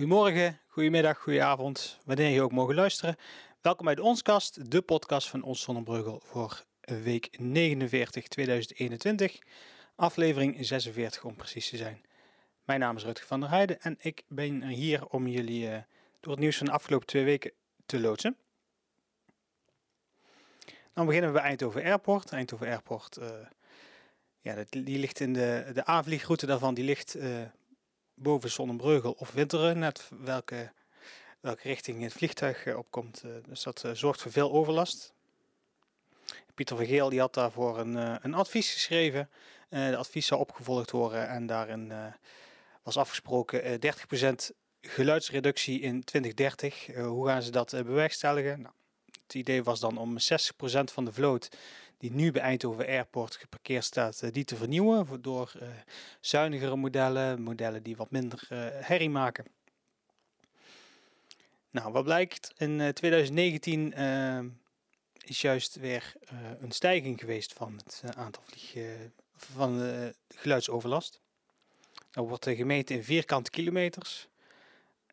Goedemorgen, 0.00 0.60
goedemiddag, 0.66 1.18
goedenavond, 1.18 1.98
wanneer 2.04 2.28
je 2.28 2.42
ook 2.42 2.52
mogen 2.52 2.74
luisteren. 2.74 3.16
Welkom 3.60 3.84
bij 3.84 3.94
de 3.94 4.02
Onskast, 4.02 4.70
de 4.70 4.82
podcast 4.82 5.28
van 5.28 5.42
Ons 5.42 5.62
Zonnebreugel 5.62 6.22
voor 6.24 6.64
week 6.80 7.38
49 7.38 8.28
2021, 8.28 9.38
aflevering 9.96 10.56
46 10.66 11.24
om 11.24 11.34
precies 11.34 11.68
te 11.68 11.76
zijn. 11.76 12.00
Mijn 12.64 12.80
naam 12.80 12.96
is 12.96 13.04
Rutger 13.04 13.26
van 13.26 13.40
der 13.40 13.48
Heijden 13.48 13.80
en 13.80 13.96
ik 13.98 14.22
ben 14.28 14.62
hier 14.62 15.06
om 15.06 15.26
jullie 15.26 15.68
uh, 15.68 15.76
door 16.20 16.32
het 16.32 16.40
nieuws 16.40 16.56
van 16.56 16.66
de 16.66 16.72
afgelopen 16.72 17.06
twee 17.06 17.24
weken 17.24 17.52
te 17.86 18.00
loodsen. 18.00 18.36
Dan 20.94 21.06
beginnen 21.06 21.32
we 21.32 21.36
bij 21.36 21.46
Eindhoven 21.46 21.84
Airport. 21.84 22.32
Eindhoven 22.32 22.66
Airport, 22.66 23.18
uh, 23.18 23.28
ja, 24.40 24.64
die 24.70 24.98
ligt 24.98 25.20
in 25.20 25.32
de, 25.32 25.70
de 25.74 25.84
aanvliegroute 25.84 26.46
daarvan, 26.46 26.74
die 26.74 26.84
ligt 26.84 27.16
uh, 27.16 27.42
boven 28.22 28.50
Zonnebreugel 28.50 29.12
of 29.12 29.30
Winteren, 29.30 29.78
net 29.78 30.10
welke, 30.20 30.72
welke 31.40 31.62
richting 31.62 32.02
het 32.02 32.12
vliegtuig 32.12 32.66
uh, 32.66 32.78
opkomt. 32.78 33.22
dus 33.48 33.62
dat 33.62 33.84
zorgt 33.92 34.22
voor 34.22 34.32
veel 34.32 34.52
overlast. 34.52 35.12
Pieter 36.54 36.76
van 36.76 36.86
Geel 36.86 37.08
die 37.08 37.20
had 37.20 37.34
daarvoor 37.34 37.78
een, 37.78 38.24
een 38.24 38.34
advies 38.34 38.72
geschreven. 38.72 39.30
de 39.68 39.96
advies 39.96 40.26
zou 40.26 40.40
opgevolgd 40.40 40.90
worden 40.90 41.28
en 41.28 41.46
daarin 41.46 41.92
was 42.82 42.96
afgesproken 42.96 43.80
30% 44.52 44.56
geluidsreductie 44.80 45.80
in 45.80 46.04
2030. 46.04 46.86
hoe 46.96 47.26
gaan 47.26 47.42
ze 47.42 47.50
dat 47.50 47.70
bewerkstelligen? 47.70 48.60
Nou, 48.60 48.74
het 49.22 49.34
idee 49.34 49.62
was 49.62 49.80
dan 49.80 49.98
om 49.98 50.16
60% 50.18 50.22
van 50.92 51.04
de 51.04 51.12
vloot 51.12 51.48
die 52.00 52.12
nu 52.12 52.32
bij 52.32 52.42
Eindhoven 52.42 52.86
Airport 52.86 53.36
geparkeerd 53.36 53.84
staat, 53.84 54.22
eh, 54.22 54.32
die 54.32 54.44
te 54.44 54.56
vernieuwen 54.56 55.22
door 55.22 55.52
uh, 55.62 55.68
zuinigere 56.20 56.76
modellen, 56.76 57.42
modellen 57.42 57.82
die 57.82 57.96
wat 57.96 58.10
minder 58.10 58.48
uh, 58.52 58.58
herrie 58.70 59.10
maken. 59.10 59.44
Nou, 61.70 61.92
wat 61.92 62.04
blijkt? 62.04 62.52
In 62.56 62.92
2019 62.92 63.94
is 65.24 65.40
juist 65.40 65.76
weer 65.76 66.12
een 66.60 66.72
stijging 66.72 67.20
geweest 67.20 67.52
van 67.52 67.76
het 67.76 68.02
aantal 68.16 68.42
vliegen, 68.46 69.12
van 69.36 69.78
de 69.78 70.14
geluidsoverlast. 70.28 71.20
Dat 72.10 72.28
wordt 72.28 72.44
gemeten 72.44 72.96
in 72.96 73.04
vierkante 73.04 73.50
kilometers. 73.50 74.28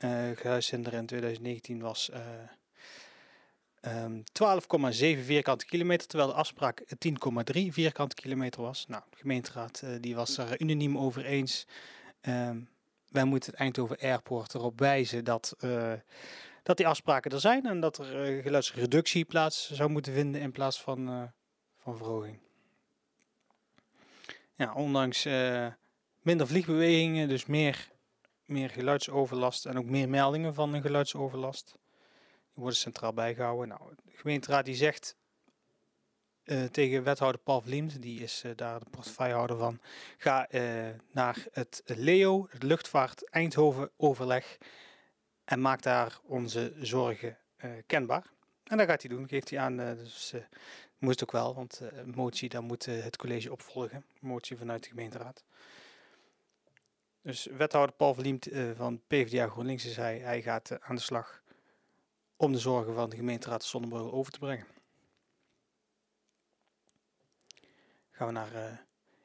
Uh, 0.03 0.29
in 0.71 0.83
2019 1.05 1.79
was 1.79 2.09
12,7 3.87 5.17
ehm, 5.17 5.23
vierkante 5.23 5.65
kilometer, 5.65 6.07
terwijl 6.07 6.29
de 6.29 6.35
afspraak 6.35 6.83
10,3 6.97 7.67
vierkante 7.69 8.15
kilometer 8.15 8.61
was. 8.61 8.85
Nou, 8.87 9.03
de 9.09 9.17
gemeenteraad 9.17 9.81
uh, 9.83 9.89
die 10.01 10.15
was 10.15 10.37
er 10.37 10.61
unaniem 10.61 10.97
over 10.97 11.25
eens. 11.25 11.67
Uh, 12.21 12.49
wij 13.07 13.23
moeten 13.23 13.51
het 13.51 13.59
Eindhoven 13.59 13.97
Airport 13.99 14.53
erop 14.53 14.79
wijzen 14.79 15.23
dat, 15.23 15.55
uh, 15.59 15.93
dat 16.63 16.77
die 16.77 16.87
afspraken 16.87 17.31
er 17.31 17.39
zijn 17.39 17.65
en 17.65 17.79
dat 17.79 17.97
er 17.97 18.35
uh, 18.35 18.43
geluidsreductie 18.43 19.25
plaats 19.25 19.71
zou 19.71 19.89
moeten 19.89 20.13
vinden 20.13 20.41
in 20.41 20.51
plaats 20.51 20.81
van, 20.81 21.31
van 21.77 21.97
verhoging. 21.97 22.39
Ja, 24.55 24.73
ondanks 24.73 25.23
minder 26.21 26.47
vliegbewegingen, 26.47 27.27
dus 27.27 27.45
meer, 27.45 27.89
meer 28.45 28.69
geluidsoverlast 28.69 29.65
en 29.65 29.77
ook 29.77 29.85
meer 29.85 30.09
meldingen 30.09 30.53
van 30.53 30.73
een 30.73 30.81
geluidsoverlast 30.81 31.75
worden 32.57 32.77
centraal 32.77 33.13
bijgehouden. 33.13 33.67
Nou, 33.67 33.81
de 33.95 34.17
gemeenteraad 34.17 34.65
die 34.65 34.75
zegt 34.75 35.15
uh, 36.43 36.63
tegen 36.63 37.03
wethouder 37.03 37.41
Paul 37.41 37.61
Vliemt, 37.61 38.01
die 38.01 38.21
is 38.21 38.43
uh, 38.45 38.51
daar 38.55 38.79
de 38.79 38.89
portefeuillehouder 38.89 39.57
van, 39.57 39.79
ga 40.17 40.47
uh, 40.51 40.87
naar 41.11 41.45
het 41.51 41.81
LEO, 41.85 42.47
het 42.49 42.63
luchtvaart 42.63 43.29
Eindhoven 43.29 43.89
overleg 43.97 44.57
en 45.43 45.61
maak 45.61 45.81
daar 45.81 46.19
onze 46.23 46.73
zorgen 46.79 47.37
kenbaar. 47.85 48.23
En 48.63 48.77
dat 48.77 48.87
gaat 48.87 49.01
hij 49.01 49.11
doen, 49.11 49.27
geeft 49.27 49.49
hij 49.49 49.59
aan. 49.59 49.77
dus 49.77 50.33
moest 50.97 51.23
ook 51.23 51.31
wel, 51.31 51.55
want 51.55 51.79
een 51.79 52.13
motie, 52.15 52.49
daar 52.49 52.63
moet 52.63 52.85
het 52.85 53.17
college 53.17 53.51
opvolgen. 53.51 54.05
motie 54.19 54.57
vanuit 54.57 54.83
de 54.83 54.89
gemeenteraad. 54.89 55.43
Dus 57.21 57.45
wethouder 57.45 57.95
Paul 57.95 58.13
Vliemt 58.13 58.47
van 58.75 59.01
PvdA 59.07 59.47
GroenLinks 59.47 59.85
is 59.85 59.95
hij, 59.95 60.17
hij 60.17 60.41
gaat 60.41 60.81
aan 60.81 60.95
de 60.95 61.01
slag 61.01 61.41
om 62.37 62.51
de 62.51 62.59
zorgen 62.59 62.93
van 62.93 63.09
de 63.09 63.15
gemeenteraad 63.15 63.63
Zonnebrugge 63.63 64.11
over 64.11 64.31
te 64.31 64.39
brengen. 64.39 64.67
Gaan 68.11 68.27
we 68.27 68.33
naar 68.33 68.53
uh, 68.53 68.67
eh, 68.67 68.77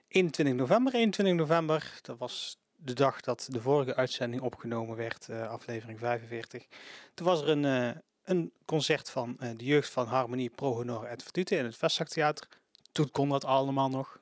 21 0.08 0.54
november. 0.54 0.94
21 0.94 1.34
november, 1.34 1.98
dat 2.02 2.18
was 2.18 2.58
de 2.76 2.92
dag 2.92 3.20
dat 3.20 3.46
de 3.50 3.60
vorige 3.60 3.94
uitzending 3.94 4.42
opgenomen 4.42 4.96
werd, 4.96 5.28
uh, 5.28 5.48
aflevering 5.48 5.98
45. 5.98 6.66
Toen 7.14 7.26
was 7.26 7.42
er 7.42 7.48
een, 7.48 7.64
uh, 7.64 7.90
een 8.22 8.52
concert 8.64 9.10
van 9.10 9.36
de 9.56 9.64
jeugd 9.64 9.90
van 9.90 10.06
Harmonie 10.06 10.50
Pro 10.50 10.72
Honor 10.72 11.04
et 11.04 11.22
Vertute 11.22 11.56
in 11.56 11.64
het 11.64 11.76
Vestzaktheater. 11.76 12.48
Toen 12.92 13.10
kon 13.10 13.28
dat 13.28 13.44
allemaal 13.44 13.88
nog 13.88 14.21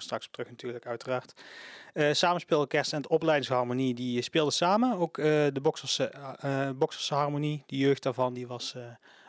straks 0.00 0.28
terug 0.30 0.48
natuurlijk, 0.48 0.86
uiteraard. 0.86 1.32
Uh, 1.94 2.12
Samenspelorkest 2.12 2.92
en 2.92 2.98
het 2.98 3.10
opleidingsharmonie, 3.10 3.94
die 3.94 4.22
speelden 4.22 4.52
samen. 4.52 4.96
Ook 4.96 5.18
uh, 5.18 5.24
de 5.26 5.60
Boxerse, 5.62 6.12
uh, 6.44 6.70
Boxerse 6.70 7.14
Harmonie, 7.14 7.62
die 7.66 7.78
jeugd 7.78 8.02
daarvan, 8.02 8.34
die 8.34 8.46
was 8.46 8.76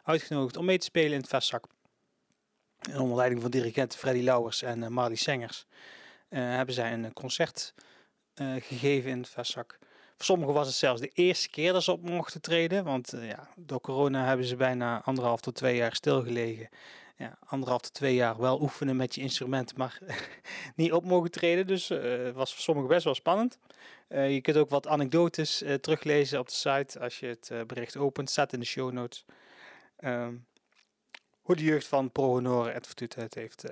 uitgenodigd 0.03 0.57
om 0.57 0.65
mee 0.65 0.77
te 0.77 0.85
spelen 0.85 1.11
in 1.11 1.19
het 1.19 1.27
vestzak. 1.27 1.65
En 2.91 2.99
onder 2.99 3.17
leiding 3.17 3.41
van 3.41 3.51
dirigenten 3.51 3.99
Freddy 3.99 4.21
Lauwers 4.21 4.61
en 4.61 4.93
Marley 4.93 5.15
Sengers 5.15 5.65
hebben 6.29 6.75
zij 6.75 6.93
een 6.93 7.13
concert 7.13 7.73
gegeven 8.59 9.09
in 9.09 9.17
het 9.17 9.29
vestzak. 9.29 9.77
Voor 10.15 10.25
sommigen 10.25 10.53
was 10.53 10.67
het 10.67 10.75
zelfs 10.75 11.01
de 11.01 11.11
eerste 11.13 11.49
keer 11.49 11.73
dat 11.73 11.83
ze 11.83 11.91
op 11.91 12.09
mochten 12.09 12.41
treden. 12.41 12.83
Want 12.83 13.13
ja, 13.21 13.49
door 13.55 13.81
corona 13.81 14.25
hebben 14.25 14.45
ze 14.45 14.55
bijna 14.55 15.01
anderhalf 15.03 15.41
tot 15.41 15.55
twee 15.55 15.75
jaar 15.75 15.95
stilgelegen 15.95 16.69
ja, 17.23 17.37
anderhalf 17.45 17.81
tot 17.81 17.93
twee 17.93 18.15
jaar 18.15 18.37
wel 18.37 18.61
oefenen 18.61 18.95
met 18.95 19.15
je 19.15 19.21
instrument, 19.21 19.77
maar 19.77 19.99
niet 20.75 20.93
op 20.93 21.05
mogen 21.05 21.31
treden. 21.31 21.67
Dus 21.67 21.89
uh, 21.89 22.31
was 22.31 22.53
voor 22.53 22.61
sommigen 22.61 22.89
best 22.89 23.03
wel 23.03 23.15
spannend. 23.15 23.57
Uh, 24.09 24.33
je 24.33 24.41
kunt 24.41 24.57
ook 24.57 24.69
wat 24.69 24.87
anekdotes 24.87 25.61
uh, 25.61 25.73
teruglezen 25.73 26.39
op 26.39 26.47
de 26.47 26.53
site 26.53 26.99
als 26.99 27.19
je 27.19 27.25
het 27.25 27.67
bericht 27.67 27.97
opent. 27.97 28.29
Staat 28.29 28.53
in 28.53 28.59
de 28.59 28.65
show 28.65 28.91
notes. 28.91 29.25
Ehm, 29.95 30.35
hoe 31.41 31.55
de 31.55 31.63
jeugd 31.63 31.87
van 31.87 32.11
Pro 32.11 32.41
Fortute 32.81 33.19
het 33.19 33.33
heeft, 33.33 33.63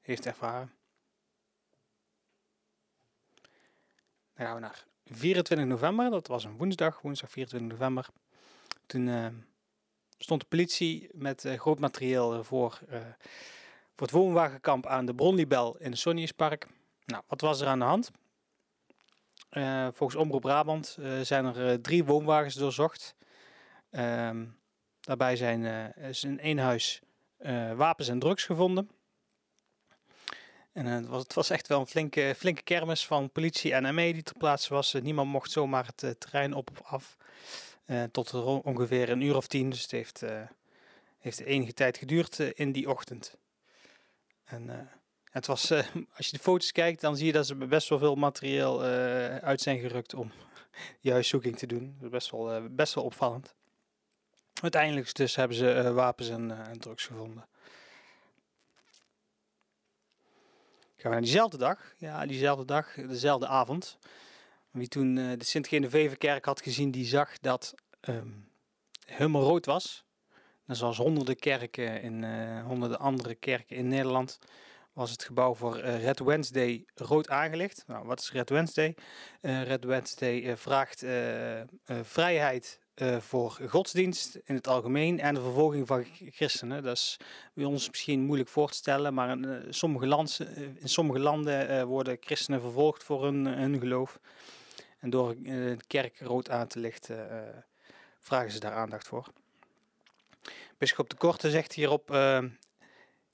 heeft 0.00 0.26
ervaren. 0.26 0.72
Dan 4.34 4.46
gaan 4.46 4.54
we 4.54 4.60
naar 4.60 4.84
24 5.04 5.66
november. 5.66 6.10
Dat 6.10 6.26
was 6.26 6.44
een 6.44 6.56
woensdag, 6.56 7.00
woensdag 7.00 7.30
24 7.30 7.70
november. 7.70 8.06
Toen 8.86 9.08
stond 10.22 10.40
de 10.40 10.46
politie 10.46 11.08
met 11.12 11.44
uh, 11.44 11.58
groot 11.58 11.78
materieel 11.78 12.44
voor, 12.44 12.80
uh, 12.90 12.98
voor 13.96 14.06
het 14.06 14.10
woonwagenkamp 14.10 14.86
aan 14.86 15.06
de 15.06 15.14
Bronlibel 15.14 15.76
in 15.78 15.90
het 15.90 16.00
Sonniuspark. 16.00 16.66
Nou, 17.04 17.22
wat 17.26 17.40
was 17.40 17.60
er 17.60 17.66
aan 17.66 17.78
de 17.78 17.84
hand? 17.84 18.10
Volgens 19.92 20.14
Omroep 20.14 20.40
Brabant 20.40 20.98
zijn 21.22 21.44
er 21.44 21.80
drie 21.80 22.04
woonwagens 22.04 22.54
doorzocht. 22.54 23.14
Ehm, 23.90 24.44
daarbij 25.00 25.36
zijn 25.36 25.94
is 25.96 26.24
in 26.24 26.40
één 26.40 26.58
huis 26.58 27.02
wapens 27.76 28.08
en 28.08 28.18
drugs 28.18 28.44
gevonden. 28.44 28.90
En 30.72 30.86
het 30.86 31.06
was, 31.06 31.22
het, 31.22 31.34
was, 31.34 31.50
echt 31.50 31.66
wel 31.66 31.80
een 31.80 31.86
flinke, 31.86 32.34
flinke 32.36 32.62
kermis 32.62 33.06
van 33.06 33.30
politie 33.30 33.74
en 33.74 33.94
ME 33.94 34.12
die 34.12 34.22
ter 34.22 34.36
plaatse 34.36 34.74
was. 34.74 34.92
niemand 34.92 35.28
mocht 35.28 35.50
zomaar 35.50 35.88
het 35.94 36.20
terrein 36.20 36.54
op 36.54 36.70
of 36.70 36.82
af. 36.82 37.16
Uh, 37.90 38.02
tot 38.02 38.34
ongeveer 38.62 39.08
een 39.08 39.20
uur 39.20 39.36
of 39.36 39.46
tien. 39.46 39.70
Dus 39.70 39.82
het 39.82 39.90
heeft, 39.90 40.22
uh, 40.22 40.42
heeft 41.18 41.40
enige 41.40 41.72
tijd 41.72 41.96
geduurd 41.96 42.38
uh, 42.38 42.50
in 42.54 42.72
die 42.72 42.88
ochtend. 42.88 43.36
En 44.44 44.90
het 45.24 45.46
was, 45.46 45.70
als 46.16 46.26
je 46.26 46.32
de 46.32 46.38
foto's 46.38 46.72
kijkt, 46.72 47.00
dan 47.00 47.16
zie 47.16 47.26
je 47.26 47.32
dat 47.32 47.46
ze 47.46 47.54
best 47.54 47.88
wel 47.88 47.98
veel 47.98 48.14
materieel 48.14 48.82
uit 49.42 49.60
zijn 49.60 49.78
gerukt 49.78 50.14
om 50.14 50.32
juist 51.00 51.30
zoeking 51.30 51.58
te 51.58 51.66
doen. 51.66 51.96
Is 52.02 52.08
best 52.08 52.30
wel, 52.30 52.68
best 52.70 52.94
wel 52.94 53.04
opvallend. 53.04 53.54
Uiteindelijk 54.62 55.14
dus 55.14 55.36
hebben 55.36 55.56
ze 55.56 55.92
wapens 55.92 56.28
en, 56.28 56.76
drugs 56.78 57.06
gevonden. 57.06 57.46
Gaan 60.96 61.10
we 61.10 61.16
naar 61.16 61.20
diezelfde 61.20 61.58
dag. 61.58 61.94
Ja, 61.98 62.26
diezelfde 62.26 62.64
dag, 62.64 62.94
dezelfde 62.94 63.46
avond. 63.46 63.98
Wie 64.70 64.88
toen 64.88 65.16
uh, 65.16 65.32
de 65.38 65.44
Sint-Genevevenkerk 65.44 66.44
had 66.44 66.62
gezien, 66.62 66.90
die 66.90 67.04
zag 67.04 67.38
dat 67.38 67.74
um, 68.08 68.48
helemaal 69.06 69.42
rood 69.42 69.66
was. 69.66 70.04
Net 70.64 70.76
zoals 70.76 70.96
honderden 70.96 71.36
kerken 71.36 72.02
in 72.02 72.22
uh, 72.22 72.64
honderden 72.66 72.98
andere 72.98 73.34
kerken 73.34 73.76
in 73.76 73.88
Nederland 73.88 74.38
was 74.92 75.10
het 75.10 75.24
gebouw 75.24 75.54
voor 75.54 75.78
uh, 75.78 76.04
Red 76.04 76.18
Wednesday 76.18 76.84
rood 76.94 77.28
aangelegd. 77.28 77.84
Nou, 77.86 78.06
wat 78.06 78.20
is 78.20 78.32
Red 78.32 78.50
Wednesday? 78.50 78.96
Red 79.40 79.84
Wednesday 79.84 80.56
vraagt 80.56 81.04
vrijheid 81.84 82.80
voor 83.18 83.58
godsdienst 83.68 84.34
in 84.44 84.54
het 84.54 84.66
algemeen 84.66 85.20
en 85.20 85.34
de 85.34 85.40
vervolging 85.40 85.86
van 85.86 86.04
christenen. 86.30 86.82
Dat 86.82 86.96
is 86.96 87.16
bij 87.54 87.64
ons 87.64 87.88
misschien 87.88 88.20
moeilijk 88.20 88.50
voor 88.50 88.70
te 88.70 88.76
stellen, 88.76 89.14
maar 89.14 89.30
in, 89.30 89.66
sommige, 89.68 90.06
landen, 90.06 90.76
in 90.80 90.88
sommige 90.88 91.18
landen 91.18 91.86
worden 91.86 92.16
christenen 92.20 92.60
vervolgd 92.60 93.04
voor 93.04 93.24
hun, 93.24 93.46
hun 93.46 93.78
geloof. 93.78 94.20
En 94.98 95.10
door 95.10 95.34
de 95.42 95.76
kerk 95.86 96.20
rood 96.20 96.50
aan 96.50 96.66
te 96.66 96.78
lichten, 96.78 97.28
vragen 98.20 98.50
ze 98.50 98.60
daar 98.60 98.72
aandacht 98.72 99.08
voor. 99.08 99.26
Bisschop 100.78 101.10
de 101.10 101.16
Korte 101.16 101.50
zegt 101.50 101.72
hierop: 101.72 102.08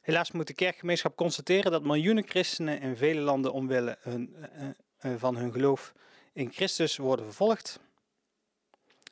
Helaas 0.02 0.30
moet 0.32 0.46
de 0.46 0.54
kerkgemeenschap 0.54 1.16
constateren 1.16 1.72
dat 1.72 1.82
miljoenen 1.82 2.28
christenen 2.28 2.80
in 2.80 2.96
vele 2.96 3.20
landen 3.20 3.52
omwille 3.52 3.98
hun, 4.00 4.36
van 4.98 5.36
hun 5.36 5.52
geloof 5.52 5.94
in 6.32 6.52
Christus 6.52 6.96
worden 6.96 7.24
vervolgd. 7.24 7.80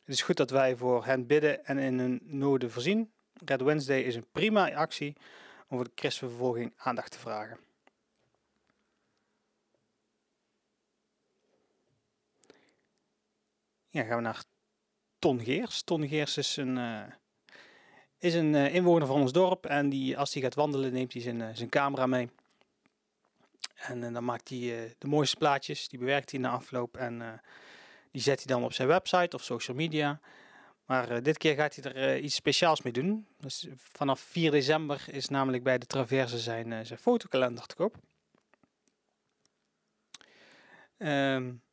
Het 0.05 0.15
is 0.15 0.23
goed 0.23 0.37
dat 0.37 0.51
wij 0.51 0.77
voor 0.77 1.05
hen 1.05 1.27
bidden 1.27 1.65
en 1.65 1.79
in 1.79 1.99
hun 1.99 2.21
noden 2.23 2.71
voorzien. 2.71 3.13
Red 3.45 3.61
Wednesday 3.61 4.01
is 4.01 4.15
een 4.15 4.31
prima 4.33 4.75
actie 4.75 5.17
om 5.69 5.77
voor 5.77 5.85
de 5.85 5.93
christenvervolging 5.95 6.73
aandacht 6.77 7.11
te 7.11 7.19
vragen. 7.19 7.59
Ja, 13.89 14.03
gaan 14.03 14.17
we 14.17 14.23
naar 14.23 14.45
Ton 15.25 15.41
Geers. 15.41 15.83
Ton 15.83 16.09
Geers 16.09 16.37
is 16.37 16.57
een, 16.57 16.77
uh, 16.77 17.03
is 18.19 18.35
een 18.35 18.55
uh, 18.55 18.75
inwoner 18.75 19.07
van 19.07 19.21
ons 19.21 19.33
dorp 19.33 19.67
en 19.67 19.89
die, 19.89 20.19
als 20.19 20.33
hij 20.33 20.43
gaat 20.43 20.55
wandelen 20.55 20.93
neemt 20.93 21.13
hij 21.13 21.23
zijn, 21.23 21.41
uh, 21.41 21.49
zijn 21.53 21.69
camera 21.69 22.07
mee. 22.07 22.29
En 23.75 24.13
dan 24.13 24.25
maakt 24.25 24.49
hij 24.49 24.95
de 24.99 25.07
mooiste 25.07 25.37
plaatjes, 25.37 25.89
die 25.89 25.99
bewerkt 25.99 26.31
hij 26.31 26.41
na 26.41 26.51
afloop 26.51 26.97
en 26.97 27.41
die 28.11 28.23
zet 28.23 28.45
hij 28.45 28.55
dan 28.55 28.65
op 28.65 28.73
zijn 28.73 28.89
website 28.89 29.37
of 29.37 29.43
social 29.43 29.77
media. 29.77 30.21
Maar 30.87 31.23
dit 31.23 31.39
keer 31.39 31.55
gaat 31.55 31.75
hij 31.75 31.93
er 31.93 32.19
iets 32.19 32.35
speciaals 32.35 32.83
mee 32.83 32.93
doen. 32.93 33.27
Dus 33.41 33.67
vanaf 33.77 34.21
4 34.21 34.51
december 34.51 35.05
is 35.11 35.29
namelijk 35.29 35.63
bij 35.63 35.79
de 35.79 35.87
Traverse 35.87 36.39
zijn, 36.39 36.87
zijn 36.87 36.99
fotokalender 36.99 37.67
te 37.67 37.75
koop. 37.75 37.97
Um, 40.99 41.64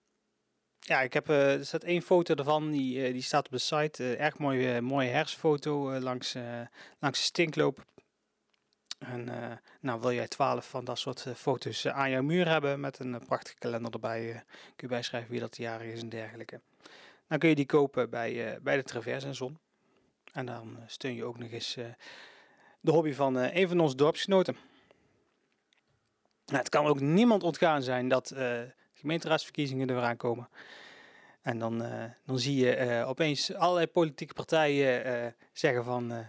ja, 0.91 1.01
ik 1.01 1.13
heb, 1.13 1.29
er 1.29 1.65
staat 1.65 1.83
één 1.83 2.01
foto 2.01 2.35
ervan, 2.35 2.71
die, 2.71 3.11
die 3.13 3.21
staat 3.21 3.45
op 3.45 3.51
de 3.51 3.57
site. 3.57 4.15
erg 4.15 4.37
mooie, 4.37 4.81
mooie 4.81 5.09
herfstfoto 5.09 5.99
langs, 5.99 6.33
langs 6.99 7.19
de 7.19 7.25
stinkloop. 7.25 7.85
En 8.99 9.29
nou, 9.79 10.01
wil 10.01 10.11
jij 10.11 10.27
12 10.27 10.69
van 10.69 10.85
dat 10.85 10.99
soort 10.99 11.25
foto's 11.35 11.87
aan 11.87 12.09
jouw 12.09 12.21
muur 12.21 12.47
hebben 12.47 12.79
met 12.79 12.99
een 12.99 13.21
prachtige 13.25 13.57
kalender 13.57 13.91
erbij, 13.93 14.43
kun 14.51 14.73
je 14.75 14.87
bijschrijven 14.87 15.31
wie 15.31 15.39
dat 15.39 15.57
jarig 15.57 15.93
is 15.93 16.01
en 16.01 16.09
dergelijke. 16.09 16.61
Dan 17.27 17.39
kun 17.39 17.49
je 17.49 17.55
die 17.55 17.65
kopen 17.65 18.09
bij, 18.09 18.59
bij 18.61 18.75
de 18.75 18.83
Traverse 18.83 19.27
en 19.27 19.35
Zon. 19.35 19.59
En 20.33 20.45
dan 20.45 20.77
steun 20.87 21.15
je 21.15 21.25
ook 21.25 21.37
nog 21.37 21.51
eens 21.51 21.77
de 22.79 22.91
hobby 22.91 23.13
van 23.13 23.35
een 23.35 23.67
van 23.67 23.79
onze 23.79 23.95
dorpsgenoten. 23.95 24.55
Nou, 26.45 26.57
het 26.57 26.69
kan 26.69 26.85
ook 26.85 26.99
niemand 26.99 27.43
ontgaan 27.43 27.83
zijn 27.83 28.07
dat 28.07 28.33
gemeenteraadsverkiezingen 29.01 29.89
er 29.89 29.95
weer. 29.95 30.47
En 31.41 31.59
dan, 31.59 31.77
dan 32.25 32.39
zie 32.39 32.55
je 32.55 33.03
opeens 33.07 33.53
allerlei 33.53 33.87
politieke 33.87 34.33
partijen 34.33 35.35
zeggen 35.53 35.83
van 35.83 36.25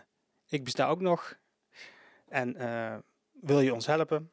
ik 0.49 0.65
besta 0.65 0.89
ook 0.89 1.01
nog. 1.01 1.39
En 2.29 2.57
wil 3.33 3.61
je 3.61 3.75
ons 3.75 3.87
helpen? 3.87 4.31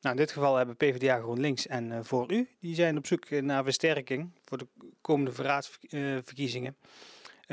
Nou, 0.00 0.14
in 0.14 0.20
dit 0.20 0.32
geval 0.32 0.56
hebben 0.56 0.76
PvdA 0.76 1.18
GroenLinks 1.18 1.66
en 1.66 2.04
Voor 2.04 2.32
U, 2.32 2.48
die 2.60 2.74
zijn 2.74 2.96
op 2.96 3.06
zoek 3.06 3.24
eh, 3.24 3.42
naar 3.42 3.64
versterking 3.64 4.30
voor 4.44 4.58
de 4.58 4.66
komende 5.00 5.32
verraadsverkiezingen. 5.32 6.76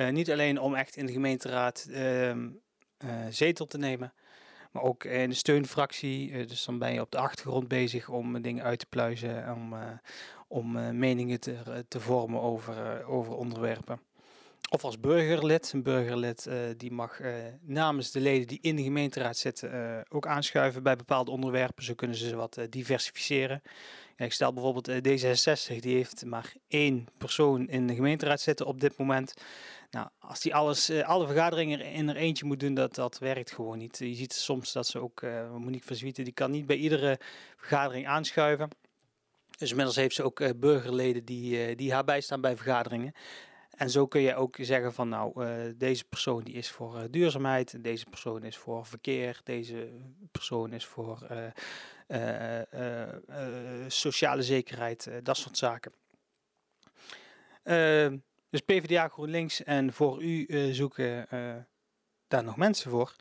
Niet 0.09 0.31
alleen 0.31 0.59
om 0.59 0.75
echt 0.75 0.95
in 0.95 1.05
de 1.05 1.11
gemeenteraad 1.11 1.87
ehm, 1.91 2.49
zetel 3.29 3.65
te 3.65 3.77
nemen, 3.77 4.13
maar 4.77 4.85
ook 4.85 5.03
in 5.03 5.29
de 5.29 5.35
steunfractie. 5.35 6.45
dus 6.45 6.65
dan 6.65 6.77
ben 6.77 6.94
je 6.94 7.01
op 7.01 7.12
de 7.12 7.18
achtergrond 7.18 7.68
bezig 7.68 8.09
om 8.09 8.41
dingen 8.41 8.63
uit 8.63 8.79
te 8.79 8.85
pluizen, 8.89 9.53
om, 9.56 9.75
om 10.47 10.97
meningen 10.97 11.39
te, 11.39 11.85
te 11.88 12.00
vormen 12.00 12.41
over, 12.41 13.06
over 13.06 13.35
onderwerpen. 13.35 14.00
Of 14.69 14.83
als 14.83 15.00
burgerlid. 15.00 15.71
Een 15.74 15.83
burgerlid 15.83 16.50
die 16.77 16.91
mag 16.91 17.19
namens 17.62 18.12
de 18.12 18.19
leden 18.19 18.47
die 18.47 18.59
in 18.62 18.75
de 18.75 18.83
gemeenteraad 18.83 19.38
zitten 19.38 20.03
ook 20.09 20.27
aanschuiven 20.27 20.83
bij 20.83 20.95
bepaalde 20.95 21.31
onderwerpen. 21.31 21.83
Zo 21.83 21.94
kunnen 21.94 22.18
ze 22.18 22.35
wat 22.35 22.59
diversificeren. 22.69 23.62
Ik 24.18 24.33
stel 24.33 24.53
bijvoorbeeld 24.53 24.89
D66, 24.89 25.80
die 25.80 25.95
heeft 25.95 26.25
maar 26.25 26.53
één 26.68 27.07
persoon 27.18 27.68
in 27.68 27.88
de 27.88 27.95
gemeenteraad 27.95 28.41
zitten 28.41 28.65
op 28.65 28.81
dit 28.81 28.97
moment. 28.97 29.33
Nou, 29.91 30.07
als 30.19 30.41
die 30.41 30.55
alles, 30.55 30.91
alle 30.91 31.25
vergaderingen 31.25 31.81
in 31.81 32.09
er 32.09 32.15
eentje 32.15 32.45
moet 32.45 32.59
doen, 32.59 32.73
dat, 32.73 32.95
dat 32.95 33.17
werkt 33.17 33.51
gewoon 33.51 33.77
niet. 33.77 33.97
Je 33.97 34.13
ziet 34.13 34.33
soms 34.33 34.71
dat 34.71 34.87
ze 34.87 34.99
ook, 34.99 35.21
Monique 35.51 35.85
Verzwieten, 35.85 36.23
die 36.23 36.33
kan 36.33 36.51
niet 36.51 36.65
bij 36.65 36.75
iedere 36.75 37.19
vergadering 37.57 38.07
aanschuiven. 38.07 38.69
Dus 39.57 39.69
inmiddels 39.69 39.95
heeft 39.95 40.15
ze 40.15 40.23
ook 40.23 40.59
burgerleden 40.59 41.25
die, 41.25 41.75
die 41.75 41.93
haar 41.93 42.03
bijstaan 42.03 42.41
bij 42.41 42.55
vergaderingen. 42.55 43.13
En 43.71 43.89
zo 43.89 44.07
kun 44.07 44.21
je 44.21 44.35
ook 44.35 44.57
zeggen 44.59 44.93
van 44.93 45.09
nou, 45.09 45.45
deze 45.77 46.05
persoon 46.05 46.43
die 46.43 46.53
is 46.53 46.69
voor 46.69 47.07
duurzaamheid, 47.11 47.83
deze 47.83 48.05
persoon 48.05 48.43
is 48.43 48.57
voor 48.57 48.85
verkeer, 48.85 49.41
deze 49.43 49.89
persoon 50.31 50.73
is 50.73 50.85
voor 50.85 51.27
sociale 53.87 54.43
zekerheid, 54.43 55.09
dat 55.23 55.37
soort 55.37 55.57
zaken. 55.57 55.91
Dus 58.49 58.61
PvdA 58.61 59.07
GroenLinks 59.07 59.63
en 59.63 59.94
voor 59.94 60.23
u 60.23 60.45
zoeken 60.73 61.27
daar 62.27 62.44
nog 62.44 62.57
mensen 62.57 62.91
voor. 62.91 63.15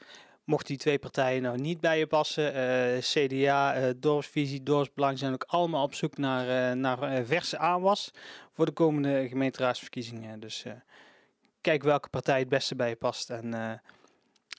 Mochten 0.45 0.69
die 0.69 0.79
twee 0.79 0.99
partijen 0.99 1.43
nou 1.43 1.59
niet 1.59 1.81
bij 1.81 1.99
je 1.99 2.07
passen, 2.07 2.53
CDA, 3.01 3.93
Dorpsvisie, 3.97 4.63
Dorpsbelang 4.63 5.19
zijn 5.19 5.33
ook 5.33 5.45
allemaal 5.47 5.85
op 5.85 5.95
zoek 5.95 6.17
naar, 6.17 6.77
naar 6.77 7.25
verse 7.25 7.59
aanwas 7.59 8.13
voor 8.57 8.67
de 8.67 8.73
komende 8.73 9.29
gemeenteraadsverkiezingen. 9.29 10.41
Dus 10.41 10.65
uh, 10.65 10.73
kijk 11.61 11.83
welke 11.83 12.09
partij 12.09 12.39
het 12.39 12.49
beste 12.49 12.77
bij 12.77 12.89
je 12.89 12.97
past 12.97 13.31
en 13.31 13.47
uh, 13.47 13.73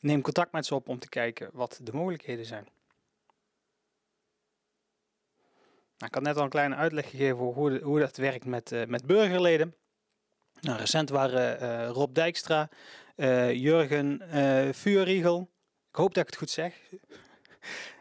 neem 0.02 0.22
contact 0.22 0.52
met 0.52 0.66
ze 0.66 0.76
op 0.76 0.88
om 0.88 1.00
te 1.00 1.10
kijken 1.10 1.50
wat 1.54 1.80
de 1.84 1.94
mogelijkheden 1.94 2.46
zijn. 2.46 2.68
Nou, 5.98 6.10
ik 6.10 6.14
had 6.14 6.24
net 6.24 6.38
al 6.38 6.44
een 6.44 6.50
kleine 6.50 6.76
uitleg 6.76 7.10
gegeven 7.10 7.40
over 7.40 7.62
hoe, 7.62 7.80
hoe 7.80 8.00
dat 8.00 8.18
werkt 8.18 8.46
met, 8.46 8.72
uh, 8.72 8.86
met 8.86 9.06
burgerleden. 9.06 9.76
Nou, 10.62 10.78
recent 10.78 11.10
waren 11.10 11.88
Rob 11.88 12.16
Dijkstra, 12.16 12.70
Jurgen 13.52 14.22
Vuurriegel, 14.74 15.50
ik 15.90 15.96
hoop 15.96 16.14
dat 16.14 16.24
ik 16.24 16.30
het 16.30 16.40
goed 16.40 16.50
zeg, 16.50 16.74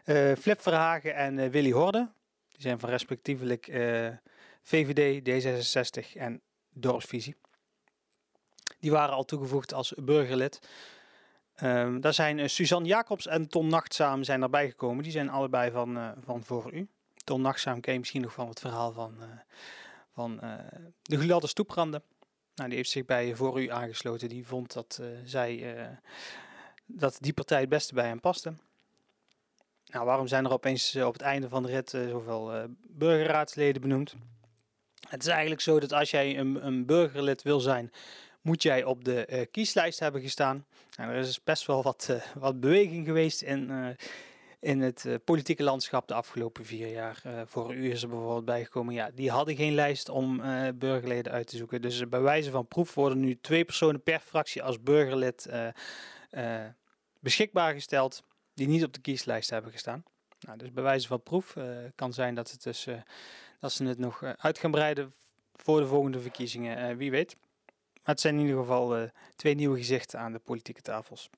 Flip 0.41 0.61
Verhagen 0.61 1.15
en 1.15 1.49
Willy 1.49 1.71
Horde. 1.71 2.09
Die 2.49 2.61
zijn 2.61 2.79
van 2.79 2.89
respectievelijk 2.89 3.71
VVD, 4.63 5.21
D66 5.43 6.17
en 6.17 6.41
Dorpsvisie. 6.69 7.35
Die 8.79 8.91
waren 8.91 9.15
al 9.15 9.25
toegevoegd 9.25 9.73
als 9.73 9.93
burgerlid. 9.95 10.59
Um, 11.63 12.01
daar 12.01 12.13
zijn 12.13 12.37
uh, 12.37 12.47
Suzanne 12.47 12.87
Jacobs 12.87 13.27
en 13.27 13.47
Ton 13.47 13.67
Nachtzaam 13.67 14.23
zijn 14.23 14.41
erbij 14.41 14.69
gekomen. 14.69 15.03
Die 15.03 15.11
zijn 15.11 15.29
allebei 15.29 15.71
van, 15.71 15.97
uh, 15.97 16.09
van 16.23 16.43
Voor 16.43 16.73
U. 16.73 16.87
Ton 17.23 17.41
Nachtzaam 17.41 17.79
ken 17.79 17.93
je 17.93 17.99
misschien 17.99 18.21
nog 18.21 18.33
van 18.33 18.49
het 18.49 18.59
verhaal 18.59 18.91
van, 18.91 19.15
uh, 19.19 19.25
van 20.13 20.39
de 21.01 21.17
gladde 21.17 21.47
stoepranden. 21.47 22.03
Nou, 22.57 22.69
die 22.69 22.77
heeft 22.77 22.89
zich 22.89 23.05
bij 23.05 23.35
Voor 23.35 23.61
U 23.61 23.69
aangesloten. 23.71 24.29
Die 24.29 24.47
vond 24.47 24.73
dat, 24.73 25.01
zij, 25.23 25.77
dat 26.85 27.17
die 27.19 27.33
partij 27.33 27.59
het 27.59 27.69
beste 27.69 27.93
bij 27.93 28.07
hem 28.07 28.19
paste. 28.19 28.53
Nou, 29.85 30.05
waarom 30.05 30.27
zijn 30.27 30.45
er 30.45 30.51
opeens 30.51 30.95
op 30.95 31.13
het 31.13 31.21
einde 31.21 31.49
van 31.49 31.63
de 31.63 31.69
rit 31.69 31.89
zoveel 31.89 32.67
burgerraadsleden 32.87 33.81
benoemd? 33.81 34.15
Het 35.09 35.21
is 35.21 35.27
eigenlijk 35.27 35.61
zo 35.61 35.79
dat 35.79 35.93
als 35.93 36.11
jij 36.11 36.37
een, 36.37 36.65
een 36.65 36.85
burgerlid 36.85 37.41
wil 37.41 37.59
zijn, 37.59 37.91
moet 38.41 38.63
jij 38.63 38.83
op 38.83 39.03
de 39.03 39.47
kieslijst 39.51 39.99
hebben 39.99 40.21
gestaan. 40.21 40.65
Nou, 40.95 41.11
er 41.11 41.17
is 41.17 41.43
best 41.43 41.65
wel 41.65 41.83
wat, 41.83 42.09
wat 42.33 42.59
beweging 42.59 43.05
geweest 43.05 43.41
in, 43.41 43.71
in 44.59 44.81
het 44.81 45.19
politieke 45.23 45.63
landschap 45.63 46.07
de 46.07 46.13
afgelopen 46.13 46.65
vier 46.65 46.87
jaar. 46.87 47.21
voor 47.45 47.75
u 47.75 47.91
is 47.91 48.01
er 48.01 48.09
bijvoorbeeld 48.09 48.45
bijgekomen, 48.45 48.93
ja, 48.93 49.11
die 49.13 49.31
hadden 49.31 49.55
geen 49.55 49.73
lijst 49.73 50.09
om 50.09 50.41
burgerleden 50.75 51.31
uit 51.31 51.47
te 51.47 51.57
zoeken. 51.57 51.81
Dus 51.81 52.09
bij 52.09 52.21
wijze 52.21 52.51
van 52.51 52.67
proef 52.67 52.93
worden 52.93 53.19
nu 53.19 53.37
twee 53.41 53.65
personen 53.65 54.03
per 54.03 54.19
fractie 54.19 54.63
als 54.63 54.81
burgerlid 54.81 55.49
beschikbaar 57.19 57.73
gesteld 57.73 58.23
die 58.53 58.67
niet 58.67 58.83
op 58.83 58.93
de 58.93 59.01
kieslijst 59.01 59.49
hebben 59.49 59.71
gestaan. 59.71 60.03
Nou, 60.39 60.57
dus 60.57 60.71
bij 60.71 60.83
wijze 60.83 61.07
van 61.07 61.23
proef 61.23 61.55
kan 61.95 62.13
zijn 62.13 62.35
dat 62.35 62.51
het 62.51 62.63
dus 62.63 62.87
dat 63.59 63.71
ze 63.71 63.83
het 63.83 63.97
nog 63.97 64.23
eh, 64.23 64.31
uit 64.37 64.57
gaan 64.57 64.71
breiden 64.71 65.13
voor 65.53 65.79
de 65.79 65.87
volgende 65.87 66.19
verkiezingen. 66.19 66.77
Eh, 66.77 66.95
wie 66.95 67.11
weet. 67.11 67.35
Maar 67.93 68.15
het 68.15 68.19
zijn 68.19 68.35
in 68.35 68.41
ieder 68.41 68.59
geval 68.59 68.95
eh, 68.95 69.09
twee 69.35 69.55
nieuwe 69.55 69.77
gezichten 69.77 70.19
aan 70.19 70.31
de 70.31 70.39
politieke 70.39 70.81
tafels. 70.81 71.29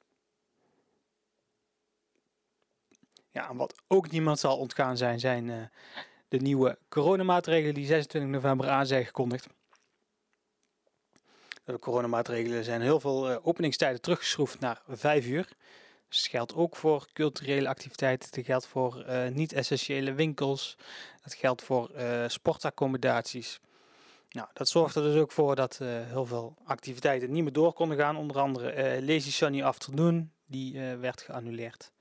Ja, 3.31 3.55
wat 3.55 3.75
ook 3.87 4.11
niemand 4.11 4.39
zal 4.39 4.57
ontgaan 4.57 4.97
zijn, 4.97 5.19
zijn 5.19 5.71
de 6.27 6.37
nieuwe 6.37 6.77
coronamaatregelen 6.89 7.73
die 7.73 7.85
26 7.85 8.31
november 8.31 8.69
aan 8.69 8.85
zijn 8.85 9.05
gekondigd. 9.05 9.47
De 11.63 11.79
coronamaatregelen 11.79 12.63
zijn 12.63 12.81
heel 12.81 12.99
veel 12.99 13.43
openingstijden 13.43 14.01
teruggeschroefd 14.01 14.59
naar 14.59 14.81
5 14.87 15.25
uur. 15.25 15.47
Dus 16.07 16.17
het 16.17 16.27
geldt 16.27 16.55
ook 16.55 16.75
voor 16.75 17.07
culturele 17.13 17.67
activiteiten, 17.67 18.29
het 18.31 18.45
geldt 18.45 18.67
voor 18.67 19.05
niet-essentiële 19.33 20.13
winkels, 20.13 20.77
het 21.21 21.33
geldt 21.33 21.63
voor 21.63 21.91
sportaccommodaties. 22.27 23.59
Nou, 24.29 24.47
dat 24.53 24.69
zorgde 24.69 25.01
dus 25.01 25.21
ook 25.21 25.31
voor 25.31 25.55
dat 25.55 25.77
heel 25.83 26.25
veel 26.25 26.55
activiteiten 26.63 27.31
niet 27.31 27.43
meer 27.43 27.53
door 27.53 27.73
konden 27.73 27.97
gaan. 27.97 28.17
Onder 28.17 28.39
andere 28.39 28.99
Lazy 29.03 29.31
Sunny 29.31 29.63
Afternoon, 29.63 30.31
die 30.45 30.79
werd 30.79 31.21
geannuleerd. 31.21 31.91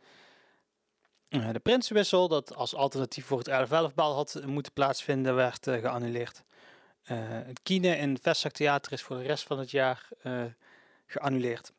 De 1.28 1.60
Prinsenwissel, 1.62 2.28
dat 2.28 2.54
als 2.54 2.74
alternatief 2.74 3.26
voor 3.26 3.38
het 3.38 3.90
11-11 3.90 3.94
bal 3.94 4.14
had 4.14 4.40
moeten 4.46 4.72
plaatsvinden, 4.72 5.34
werd 5.34 5.64
geannuleerd. 5.64 6.42
het 7.02 7.60
Kine 7.62 7.96
in 7.96 8.12
het 8.12 8.22
Vestzak 8.22 8.52
Theater 8.52 8.92
is 8.92 9.02
voor 9.02 9.16
de 9.16 9.22
rest 9.22 9.44
van 9.44 9.58
het 9.58 9.70
jaar 9.70 10.08
geannuleerd. 11.06 11.72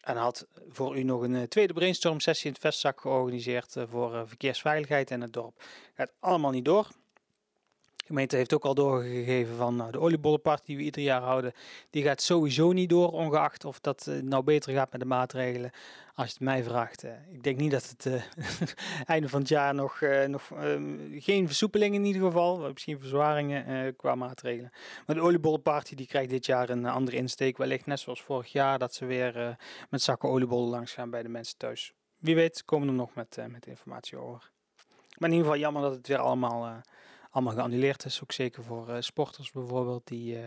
En 0.00 0.16
had 0.16 0.46
voor 0.68 0.98
u 0.98 1.02
nog 1.02 1.22
een 1.22 1.34
eh, 1.34 1.42
tweede 1.42 1.72
brainstorm 1.72 2.20
sessie 2.20 2.46
in 2.46 2.52
het 2.52 2.60
vestzak 2.60 3.00
georganiseerd 3.00 3.76
eh, 3.76 3.84
voor 3.88 4.14
eh, 4.14 4.22
verkeersveiligheid 4.26 5.10
in 5.10 5.20
het 5.20 5.32
dorp. 5.32 5.62
Gaat 5.94 6.12
allemaal 6.20 6.50
niet 6.50 6.64
door. 6.64 6.88
Gemeente 8.10 8.36
heeft 8.36 8.54
ook 8.54 8.64
al 8.64 8.74
doorgegeven 8.74 9.56
van 9.56 9.76
nou, 9.76 9.90
de 9.90 10.00
oliebollenparty 10.00 10.64
die 10.66 10.76
we 10.76 10.82
ieder 10.82 11.02
jaar 11.02 11.20
houden. 11.20 11.52
Die 11.90 12.02
gaat 12.02 12.22
sowieso 12.22 12.72
niet 12.72 12.88
door, 12.88 13.12
ongeacht 13.12 13.64
of 13.64 13.80
dat 13.80 14.10
nou 14.22 14.42
beter 14.42 14.72
gaat 14.72 14.92
met 14.92 15.00
de 15.00 15.06
maatregelen 15.06 15.70
als 16.14 16.26
je 16.26 16.32
het 16.32 16.42
mij 16.42 16.62
vraagt. 16.62 17.04
Uh, 17.04 17.10
ik 17.32 17.42
denk 17.42 17.58
niet 17.58 17.70
dat 17.70 17.88
het 17.88 18.04
uh, 18.06 18.22
einde 19.14 19.28
van 19.28 19.40
het 19.40 19.48
jaar 19.48 19.74
nog, 19.74 20.00
nog 20.26 20.50
ehm, 20.50 20.98
geen 21.20 21.46
versoepeling 21.46 21.94
in 21.94 22.04
ieder 22.04 22.22
geval, 22.22 22.58
misschien 22.72 22.98
verzwaringen 22.98 23.96
qua 23.96 24.14
maatregelen. 24.14 24.72
Maar 25.06 25.16
de 25.16 25.22
oliebollenparty 25.22 25.94
die 25.94 26.06
krijgt 26.06 26.30
dit 26.30 26.46
jaar 26.46 26.68
een 26.68 26.86
andere 26.86 27.16
insteek, 27.16 27.56
wellicht 27.56 27.86
net 27.86 28.00
zoals 28.00 28.22
vorig 28.22 28.52
jaar, 28.52 28.78
dat 28.78 28.94
ze 28.94 29.04
weer 29.06 29.56
met 29.90 30.02
zakken 30.02 30.28
oliebollen 30.28 30.68
langs 30.68 30.92
gaan 30.92 31.10
bij 31.10 31.22
de 31.22 31.28
mensen 31.28 31.56
thuis. 31.56 31.92
Wie 32.18 32.34
weet 32.34 32.64
komen 32.64 32.86
we 32.86 32.92
er 32.92 32.98
nog 32.98 33.14
met, 33.14 33.38
met 33.48 33.66
informatie 33.66 34.18
over. 34.18 34.50
Maar 35.18 35.28
in 35.28 35.34
ieder 35.34 35.46
geval 35.46 35.60
jammer 35.60 35.82
dat 35.82 35.94
het 35.94 36.06
weer 36.06 36.18
allemaal, 36.18 36.82
allemaal 37.30 37.54
geannuleerd 37.54 38.04
is, 38.04 38.22
ook 38.22 38.32
zeker 38.32 38.64
voor 38.64 39.02
sporters 39.02 39.50
bijvoorbeeld, 39.50 40.06
die, 40.06 40.38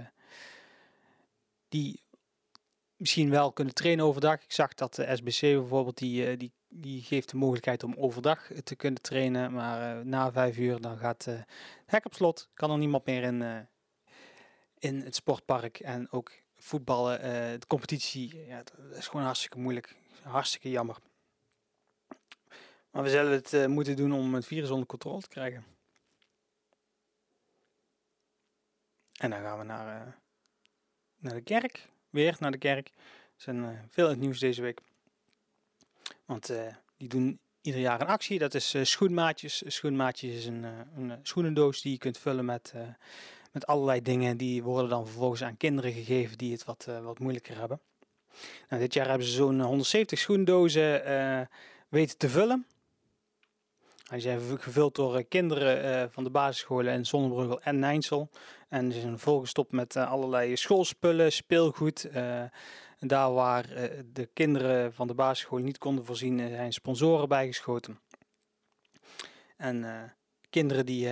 die 1.69 2.03
misschien 3.03 3.29
wel 3.29 3.51
kunnen 3.51 3.73
trainen 3.73 4.05
overdag. 4.05 4.43
Ik 4.43 4.51
zag 4.51 4.73
dat 4.73 4.95
de 4.95 5.15
SBC 5.15 5.41
bijvoorbeeld, 5.41 5.97
die, 5.97 6.27
eh, 6.27 6.37
die, 6.37 6.51
die 6.67 7.01
geeft 7.01 7.29
de 7.29 7.37
mogelijkheid 7.37 7.83
om 7.83 7.95
overdag 7.97 8.49
te 8.63 8.75
kunnen 8.75 9.01
trainen. 9.01 9.53
Maar 9.53 10.05
na 10.05 10.31
vijf 10.31 10.57
uur 10.57 10.81
dan 10.81 10.97
gaat 10.97 11.25
het 11.25 11.45
hek 11.85 12.05
op 12.05 12.13
slot. 12.13 12.49
Kan 12.53 12.71
er 12.71 12.77
niemand 12.77 13.05
meer 13.05 13.23
in, 13.23 13.67
in 14.77 15.01
het 15.01 15.15
sportpark. 15.15 15.79
En 15.79 16.11
ook 16.11 16.31
voetballen, 16.55 17.21
de 17.59 17.67
competitie, 17.67 18.45
ja, 18.47 18.63
dat 18.63 18.97
is 18.97 19.07
gewoon 19.07 19.25
hartstikke 19.25 19.59
moeilijk. 19.59 19.95
Hartstikke 20.21 20.69
jammer. 20.69 20.97
Maar 22.91 23.03
we 23.03 23.09
zullen 23.09 23.31
het 23.31 23.67
moeten 23.67 23.95
doen 23.95 24.13
om 24.13 24.33
het 24.33 24.45
virus 24.45 24.69
onder 24.69 24.87
controle 24.87 25.21
te 25.21 25.27
krijgen. 25.27 25.65
En 29.23 29.29
dan 29.29 29.41
gaan 29.41 29.57
we 29.57 29.63
naar, 29.63 30.15
naar 31.17 31.33
de 31.33 31.41
kerk 31.41 31.89
weer 32.09 32.35
naar 32.39 32.51
de 32.51 32.57
kerk. 32.57 32.87
Er 32.87 32.93
zijn 33.35 33.57
uh, 33.57 33.69
veel 33.89 34.09
het 34.09 34.19
nieuws 34.19 34.39
deze 34.39 34.61
week. 34.61 34.81
Want 36.25 36.51
uh, 36.51 36.75
die 36.97 37.07
doen 37.07 37.39
ieder 37.61 37.81
jaar 37.81 38.01
een 38.01 38.07
actie. 38.07 38.39
Dat 38.39 38.53
is 38.53 38.75
schoenmaatjes. 38.81 39.63
Schoenmaatjes 39.65 40.35
is 40.35 40.45
een, 40.45 40.63
een, 40.95 41.19
schoenendoos 41.21 41.81
die 41.81 41.91
je 41.91 41.97
kunt 41.97 42.17
vullen 42.17 42.45
met, 42.45 42.73
met 43.51 43.67
allerlei 43.67 44.01
dingen. 44.01 44.37
Die 44.37 44.63
worden 44.63 44.89
dan 44.89 45.05
vervolgens 45.05 45.43
aan 45.43 45.57
kinderen 45.57 45.91
gegeven 45.91 46.37
die 46.37 46.51
het 46.51 46.63
wat, 46.63 46.87
wat 47.03 47.19
moeilijker 47.19 47.57
hebben. 47.57 47.81
Nou, 48.69 48.81
dit 48.81 48.93
jaar 48.93 49.07
hebben 49.07 49.27
ze 49.27 49.33
zo'n 49.33 49.61
170 49.61 50.19
schoendozen 50.19 51.01
weten 51.89 52.17
te 52.17 52.29
vullen. 52.29 52.65
Hij 54.13 54.21
zijn 54.21 54.59
gevuld 54.59 54.95
door 54.95 55.23
kinderen 55.23 56.11
van 56.11 56.23
de 56.23 56.29
basisscholen 56.29 56.93
in 56.93 57.05
Zonnebruggel 57.05 57.61
en 57.61 57.79
Nijnsel. 57.79 58.29
En 58.69 58.91
ze 58.91 58.99
zijn 58.99 59.19
volgestopt 59.19 59.71
met 59.71 59.95
uh, 59.95 60.11
allerlei 60.11 60.55
schoolspullen, 60.55 61.31
speelgoed. 61.31 62.09
Daar 62.99 63.33
waar 63.33 63.67
de 64.13 64.29
kinderen 64.33 64.93
van 64.93 65.07
de 65.07 65.13
basisschool 65.13 65.59
niet 65.59 65.77
konden 65.77 66.05
voorzien, 66.05 66.37
zijn 66.37 66.73
sponsoren 66.73 67.27
bijgeschoten. 67.27 67.99
En 69.57 69.85
kinderen 70.49 70.85
die, 70.85 71.07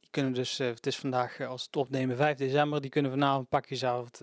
die 0.00 0.10
kunnen 0.10 0.32
dus, 0.32 0.58
het 0.58 0.86
is 0.86 0.96
vandaag 0.96 1.40
als 1.40 1.64
het 1.64 1.76
opnemen 1.76 2.16
5 2.16 2.36
december, 2.36 2.80
die 2.80 2.90
kunnen 2.90 3.10
vanavond 3.10 3.48
pakjesavond 3.48 4.20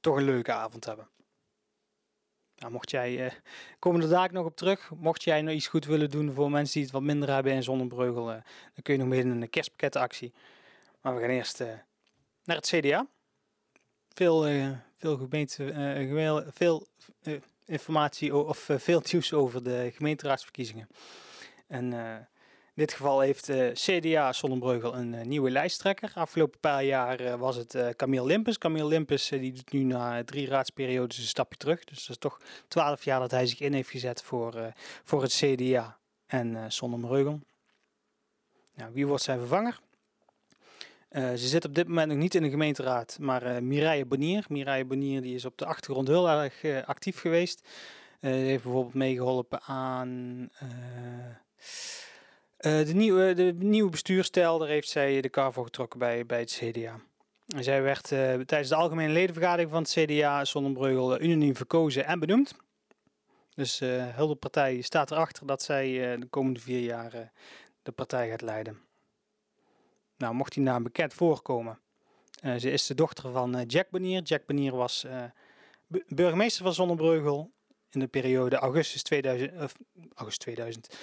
toch 0.00 0.16
een 0.16 0.24
leuke 0.24 0.52
avond 0.52 0.84
hebben. 0.84 1.08
Nou, 2.58 2.72
mocht 2.72 2.90
jij, 2.90 3.32
komen 3.78 4.00
we 4.00 4.08
daar 4.08 4.32
nog 4.32 4.44
op 4.44 4.56
terug, 4.56 4.90
mocht 4.96 5.24
jij 5.24 5.42
nog 5.42 5.54
iets 5.54 5.66
goed 5.66 5.84
willen 5.84 6.10
doen 6.10 6.32
voor 6.32 6.50
mensen 6.50 6.74
die 6.74 6.82
het 6.82 6.92
wat 6.92 7.02
minder 7.02 7.32
hebben 7.34 7.52
in 7.52 7.62
Zonnebreugel, 7.62 8.24
dan 8.24 8.42
kun 8.82 8.94
je 8.94 9.00
nog 9.00 9.08
mee 9.08 9.20
in 9.20 9.42
een 9.42 9.50
kerstpakketactie. 9.50 10.32
Maar 11.00 11.14
we 11.14 11.20
gaan 11.20 11.30
eerst 11.30 11.58
naar 12.44 12.56
het 12.56 12.66
CDA. 12.66 13.06
Veel, 14.08 14.48
uh, 14.48 14.70
veel, 14.96 15.16
gemeente, 15.16 15.64
uh, 15.64 16.40
veel 16.50 16.86
uh, 17.22 17.40
informatie 17.64 18.36
of 18.36 18.68
veel 18.76 19.02
nieuws 19.12 19.32
over 19.32 19.62
de 19.62 19.90
gemeenteraadsverkiezingen. 19.94 20.88
En 21.66 21.92
dit 22.78 22.92
geval 22.92 23.20
heeft 23.20 23.50
CDA 23.72 24.32
Zonnebreugel 24.32 24.94
een 24.94 25.28
nieuwe 25.28 25.50
lijsttrekker. 25.50 26.12
Afgelopen 26.14 26.60
paar 26.60 26.84
jaar 26.84 27.38
was 27.38 27.56
het 27.56 27.78
Camille 27.96 28.26
Limpes. 28.26 28.58
Camille 28.58 28.86
Limpes 28.86 29.28
die 29.28 29.52
doet 29.52 29.72
nu 29.72 29.82
na 29.82 30.24
drie 30.24 30.46
raadsperiodes 30.46 31.18
een 31.18 31.24
stapje 31.24 31.58
terug. 31.58 31.84
Dus 31.84 32.00
dat 32.00 32.08
is 32.08 32.18
toch 32.18 32.40
twaalf 32.68 33.04
jaar 33.04 33.20
dat 33.20 33.30
hij 33.30 33.46
zich 33.46 33.60
in 33.60 33.72
heeft 33.72 33.90
gezet 33.90 34.22
voor, 34.22 34.72
voor 35.04 35.22
het 35.22 35.32
CDA 35.32 35.98
en 36.26 36.72
Zonnebreugel. 36.72 37.40
Nou, 38.74 38.92
wie 38.92 39.06
wordt 39.06 39.22
zijn 39.22 39.38
vervanger? 39.38 39.80
Uh, 41.10 41.30
ze 41.30 41.48
zit 41.48 41.64
op 41.64 41.74
dit 41.74 41.88
moment 41.88 42.08
nog 42.08 42.16
niet 42.16 42.34
in 42.34 42.42
de 42.42 42.50
gemeenteraad, 42.50 43.16
maar 43.20 43.46
uh, 43.46 43.58
Mireille 43.58 44.06
Bonier. 44.06 44.44
Mireille 44.48 44.84
Bonier 44.84 45.22
die 45.22 45.34
is 45.34 45.44
op 45.44 45.58
de 45.58 45.66
achtergrond 45.66 46.08
heel 46.08 46.28
erg 46.28 46.62
uh, 46.62 46.84
actief 46.84 47.20
geweest. 47.20 47.68
Uh, 48.20 48.30
heeft 48.30 48.62
bijvoorbeeld 48.62 48.94
meegeholpen 48.94 49.60
aan 49.62 50.50
de, 52.58 52.92
nieuwe, 52.94 53.34
de 53.34 53.54
nieuwe 53.58 53.90
bestuurstijl. 53.90 54.58
Daar 54.58 54.68
heeft 54.68 54.88
zij 54.88 55.20
de 55.20 55.28
kar 55.28 55.52
voor 55.52 55.64
getrokken 55.64 55.98
bij, 55.98 56.26
bij 56.26 56.40
het 56.40 56.60
CDA. 56.62 57.00
Zij 57.46 57.82
werd 57.82 58.08
tijdens 58.46 58.68
de 58.68 58.74
algemene 58.74 59.12
ledenvergadering 59.12 59.70
van 59.70 59.82
het 59.82 59.90
CDA 59.90 60.44
Zonnebreugel 60.44 61.20
unaniem 61.20 61.56
verkozen 61.56 62.04
en 62.04 62.18
benoemd. 62.18 62.54
Dus 63.54 63.78
heel 63.78 64.28
de 64.28 64.34
partij 64.34 64.80
staat 64.80 65.10
erachter 65.10 65.46
dat 65.46 65.62
zij 65.62 66.16
de 66.18 66.26
komende 66.30 66.60
vier 66.60 66.80
jaar 66.80 67.32
de 67.82 67.92
partij 67.92 68.28
gaat 68.28 68.42
leiden. 68.42 68.78
Nou, 70.16 70.34
mocht 70.34 70.52
die 70.52 70.62
naam 70.62 70.82
bekend 70.82 71.14
voorkomen. 71.14 71.78
Uh, 72.44 72.56
ze 72.56 72.70
is 72.70 72.86
de 72.86 72.94
dochter 72.94 73.32
van 73.32 73.56
uh, 73.56 73.62
Jack 73.66 73.90
Banier. 73.90 74.22
Jack 74.22 74.46
Banier 74.46 74.76
was 74.76 75.04
uh, 75.04 75.24
burgemeester 76.06 76.64
van 76.64 76.74
Zonnebreugel 76.74 77.50
in 77.90 78.00
de 78.00 78.06
periode 78.06 78.56
augustus 78.56 79.02
2000, 79.02 79.52
augustus 80.14 80.38
2000, 80.38 80.96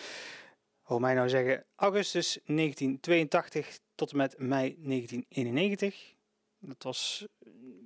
hoor 0.86 1.02
mij 1.02 1.14
nou 1.14 1.30
zeggen, 1.30 1.66
augustus 1.76 2.40
1982 2.46 3.80
tot 3.96 4.12
en 4.12 4.18
met 4.18 4.36
mei 4.38 4.76
1991. 4.78 6.14
Dat 6.60 6.84
was 6.84 7.28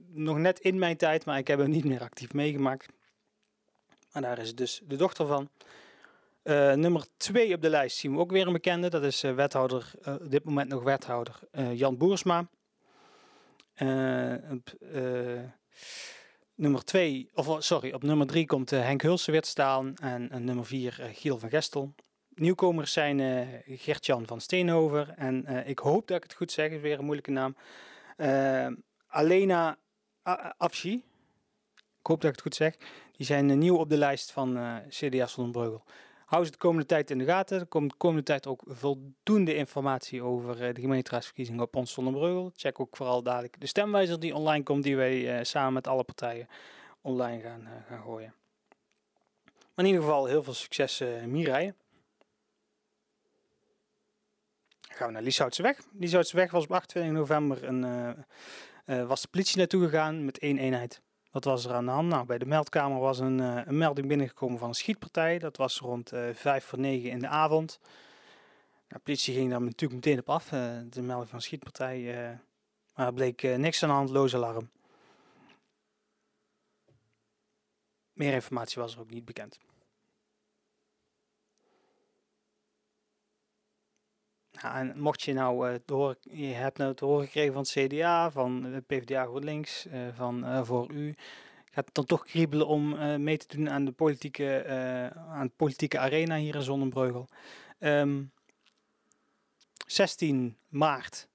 nog 0.08 0.38
net 0.38 0.60
in 0.60 0.80
mijn 0.80 0.98
tijd, 0.98 1.26
maar 1.26 1.38
ik 1.38 1.48
heb 1.48 1.60
hem 1.60 1.70
niet 1.70 1.86
meer 1.86 2.02
actief 2.02 2.34
meegemaakt. 2.34 2.88
Maar 4.12 4.22
daar 4.22 4.40
is 4.40 4.56
dus 4.56 4.82
de 4.88 4.96
dochter 4.96 5.28
van. 5.28 5.50
Uh, 6.44 6.74
nummer 6.74 7.06
2 7.18 7.54
op 7.54 7.62
de 7.62 7.70
lijst 7.70 7.98
zien 7.98 8.14
we 8.14 8.20
ook 8.20 8.32
weer 8.32 8.48
een 8.48 8.54
bekende. 8.54 8.90
Dat 8.90 9.04
is 9.04 9.24
uh, 9.24 9.36
wethouder, 9.36 9.92
op 10.06 10.32
dit 10.32 10.44
moment 10.44 10.70
nog 10.70 10.84
wethouder 10.84 11.40
Jan 11.74 11.98
Boersma. 11.98 12.50
Nummer 16.56 16.84
2, 16.84 17.30
of 17.34 17.48
oh, 17.48 17.60
sorry, 17.60 17.92
op 17.92 18.04
nummer 18.04 18.28
3 18.28 18.46
komt 18.46 18.70
Henk 18.70 19.02
Hulsen 19.02 19.32
weer 19.32 19.42
te 19.42 19.50
staan. 19.50 19.96
En 19.96 20.44
nummer 20.44 20.66
4 20.66 21.10
Giel 21.14 21.40
van 21.40 21.50
Gestel. 21.50 21.94
Nieuwkomers 22.40 22.94
zijn 22.94 23.48
Gert-Jan 23.66 24.28
van 24.28 24.42
Steenhover. 24.42 25.14
En 25.16 25.68
ik 25.68 25.80
hoop 25.80 26.08
dat 26.08 26.18
ik 26.18 26.24
het 26.24 26.34
goed 26.34 26.52
zeg, 26.52 26.72
is 26.72 26.82
weer 26.82 27.00
een 27.00 27.06
moeilijke 27.06 27.32
naam. 27.32 27.56
Alena 29.08 29.78
Afshi. 30.58 31.04
Ik 31.76 32.06
hoop 32.06 32.22
dat 32.22 32.30
ik 32.30 32.36
het 32.36 32.42
goed 32.42 32.56
zeg. 32.56 32.76
Die 33.12 33.26
zijn 33.26 33.58
nieuw 33.58 33.76
op 33.76 33.90
de 33.90 33.98
lijst 33.98 34.32
van 34.32 34.80
CDA 34.90 35.28
Zonnebreugel. 35.28 35.84
Hou 36.30 36.46
ze 36.46 36.52
de 36.52 36.58
komende 36.58 36.86
tijd 36.86 37.12
in 37.12 37.18
de 37.18 37.26
gaten. 37.26 37.60
Er 37.60 37.66
komt 37.66 37.92
de 37.92 37.98
komende 37.98 38.24
tijd 38.24 38.48
ook 38.48 38.62
voldoende 38.66 39.56
informatie 39.56 40.22
over 40.22 40.68
uh, 40.68 40.74
de 40.74 40.82
gemeenteraadsverkiezingen 40.82 41.62
op 41.62 41.76
ons 41.76 41.94
Zonnebreugel. 41.94 42.52
Check 42.56 42.80
ook 42.80 42.98
vooral 42.98 43.24
dadelijk 43.24 43.60
de 43.60 43.68
stemwijzer 43.68 44.20
die 44.20 44.36
online 44.36 44.64
komt, 44.64 44.84
die 44.84 44.96
wij 44.96 45.38
uh, 45.40 45.44
samen 45.44 45.74
met 45.74 45.88
alle 45.88 46.04
partijen 46.04 46.48
online 47.02 47.42
gaan, 47.42 47.62
uh, 47.62 47.70
gaan 47.88 48.02
gooien. 48.02 48.34
Maar 49.46 49.86
in 49.86 49.86
ieder 49.86 50.02
geval 50.02 50.26
heel 50.26 50.44
veel 50.44 50.54
succes 50.54 51.02
uh, 51.02 51.24
Mireille. 51.24 51.74
Dan 54.82 54.89
gaan 55.00 55.08
we 55.08 55.14
naar 55.14 55.24
Lieshoutse 55.24 55.76
Lieshoutse 55.92 56.48
was 56.52 56.64
op 56.64 56.72
28 56.72 57.14
november 57.14 57.64
een, 57.64 59.08
was 59.08 59.22
de 59.22 59.28
politie 59.28 59.58
naartoe 59.58 59.84
gegaan 59.84 60.26
met 60.26 60.40
één 60.40 60.58
eenheid. 60.58 61.02
Wat 61.32 61.44
was 61.44 61.66
er 61.66 61.74
aan 61.74 61.86
de 61.86 61.92
hand? 61.92 62.08
Nou, 62.08 62.26
bij 62.26 62.38
de 62.38 62.46
meldkamer 62.46 63.00
was 63.00 63.20
een, 63.20 63.40
uh, 63.40 63.62
een 63.66 63.78
melding 63.78 64.08
binnengekomen 64.08 64.60
van 64.60 64.68
een 64.68 64.76
schietpartij. 64.76 65.40
Dat 65.40 65.58
was 65.58 65.80
rond 65.80 66.12
vijf 66.34 66.66
voor 66.66 66.80
negen 66.80 67.10
in 67.10 67.20
de 67.20 67.28
avond. 67.28 67.80
Nou, 68.90 69.02
de 69.02 69.04
politie 69.04 69.34
ging 69.34 69.50
daar 69.50 69.62
natuurlijk 69.62 70.06
meteen 70.06 70.20
op 70.20 70.30
af. 70.30 70.48
De 70.90 71.02
melding 71.02 71.30
van 71.30 71.38
een 71.38 71.42
schietpartij 71.42 72.40
Maar 72.96 73.08
er 73.08 73.14
bleek 73.14 73.44
eh, 73.44 73.56
niks 73.56 73.84
aan 73.84 73.90
de 73.90 73.96
hand, 73.96 74.10
loos 74.10 74.36
alarm. 74.36 74.70
Meer 78.14 78.34
informatie 78.34 78.82
was 78.82 78.94
er 78.94 79.00
ook 79.00 79.10
niet 79.10 79.26
bekend. 79.26 79.60
En 84.64 85.00
mocht 85.00 85.22
je 85.22 85.34
nou 85.34 85.72
uh, 85.72 85.76
horen, 85.86 86.18
je 86.22 86.46
hebt 86.46 86.78
nou 86.78 86.94
te 86.94 87.06
horen 87.06 87.26
gekregen 87.26 87.54
van 87.54 87.62
het 87.62 87.72
CDA, 87.72 88.32
van 88.32 88.62
de 88.62 88.84
PvdA 88.88 89.24
GroenLinks, 89.24 89.86
uh, 89.86 90.08
van 90.14 90.44
uh, 90.44 90.64
voor 90.64 90.92
u, 90.92 91.16
gaat 91.72 91.86
het 91.86 91.96
dan 91.96 92.06
toch 92.06 92.26
kriebelen 92.26 92.68
om 92.68 92.98
mee 93.24 93.38
te 93.38 93.58
doen 93.58 93.70
aan 93.70 93.86
de 93.86 93.92
politieke, 93.92 94.66
aan 95.30 95.52
politieke 95.56 96.00
arena 96.00 96.38
hier 96.38 96.56
in 96.56 96.62
Zonnebreugel. 96.62 97.28
Um, 97.80 98.32
16 99.88 100.58
maart 100.68 101.28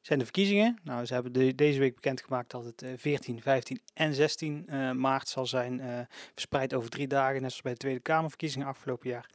zijn 0.00 0.18
de 0.18 0.24
verkiezingen. 0.24 0.78
Nou, 0.82 1.04
ze 1.04 1.14
hebben 1.14 1.32
de, 1.32 1.54
deze 1.54 1.78
week 1.78 1.94
bekendgemaakt 1.94 2.50
dat 2.50 2.64
het 2.64 2.84
14, 2.96 3.42
15 3.42 3.80
en 3.94 4.14
16 4.14 4.66
maart 5.00 5.28
zal 5.28 5.46
zijn, 5.46 6.06
verspreid 6.32 6.74
over 6.74 6.90
drie 6.90 7.06
dagen, 7.06 7.40
net 7.40 7.50
zoals 7.50 7.62
bij 7.62 7.72
de 7.72 7.78
Tweede 7.78 8.00
Kamerverkiezingen 8.00 8.66
afgelopen 8.66 9.10
jaar. 9.10 9.30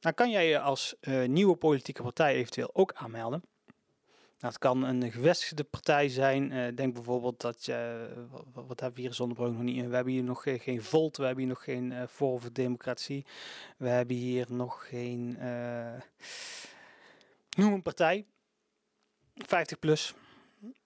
Dan 0.00 0.14
kan 0.14 0.30
jij 0.30 0.48
je 0.48 0.60
als 0.60 0.94
uh, 1.00 1.28
nieuwe 1.28 1.56
politieke 1.56 2.02
partij 2.02 2.34
eventueel 2.34 2.70
ook 2.72 2.92
aanmelden. 2.94 3.42
Nou, 4.38 4.52
het 4.52 4.58
kan 4.58 4.82
een 4.82 5.12
gevestigde 5.12 5.64
partij 5.64 6.08
zijn. 6.08 6.52
Uh, 6.52 6.76
denk 6.76 6.94
bijvoorbeeld 6.94 7.40
dat 7.40 7.64
je, 7.64 8.08
wat, 8.30 8.66
wat, 8.66 8.80
hebben 8.80 9.02
we 9.02 9.08
hier 9.08 9.20
in 9.20 9.28
nog 9.28 9.62
niet? 9.62 9.86
We 9.86 9.94
hebben 9.94 10.12
hier 10.12 10.22
nog 10.22 10.42
geen 10.42 10.82
Volt, 10.82 11.16
we 11.16 11.24
hebben 11.24 11.44
hier 11.44 11.52
nog 11.52 11.64
geen 11.64 11.90
uh, 11.90 12.02
Forum 12.08 12.40
voor 12.40 12.52
Democratie. 12.52 13.26
We 13.76 13.88
hebben 13.88 14.16
hier 14.16 14.46
nog 14.48 14.88
geen, 14.88 15.38
noem 17.56 17.72
een 17.72 17.82
partij, 17.82 18.26
50 19.34 19.78
plus. 19.78 20.14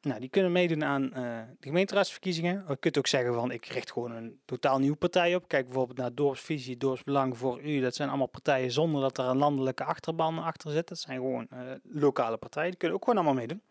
Nou, 0.00 0.21
die 0.21 0.28
kunnen 0.28 0.52
meedoen 0.52 0.85
aan 0.85 1.02
uh, 1.02 1.12
de 1.59 1.66
gemeenteraadsverkiezingen. 1.66 2.64
Je 2.69 2.76
kunt 2.76 2.99
ook 2.99 3.07
zeggen 3.07 3.35
van 3.35 3.50
ik 3.50 3.64
richt 3.64 3.93
gewoon 3.93 4.11
een 4.11 4.40
totaal 4.45 4.78
nieuwe 4.78 4.97
partij 4.97 5.35
op. 5.35 5.49
Kijk 5.49 5.64
bijvoorbeeld 5.64 5.99
naar 5.99 6.14
Dorpsvisie, 6.14 6.76
Dorpsbelang 6.76 7.38
voor 7.38 7.62
u. 7.62 7.81
Dat 7.81 7.95
zijn 7.95 8.09
allemaal 8.09 8.26
partijen 8.26 8.71
zonder 8.71 9.00
dat 9.00 9.19
er 9.19 9.25
een 9.25 9.37
landelijke 9.37 9.85
achterban 9.85 10.38
achter 10.38 10.71
zit. 10.71 10.88
Dat 10.88 10.99
zijn 10.99 11.16
gewoon 11.16 11.47
uh, 11.52 11.59
lokale 11.83 12.37
partijen. 12.37 12.71
Die 12.71 12.78
kunnen 12.78 12.97
ook 12.97 13.04
gewoon 13.04 13.19
allemaal 13.19 13.40
meedoen. 13.40 13.62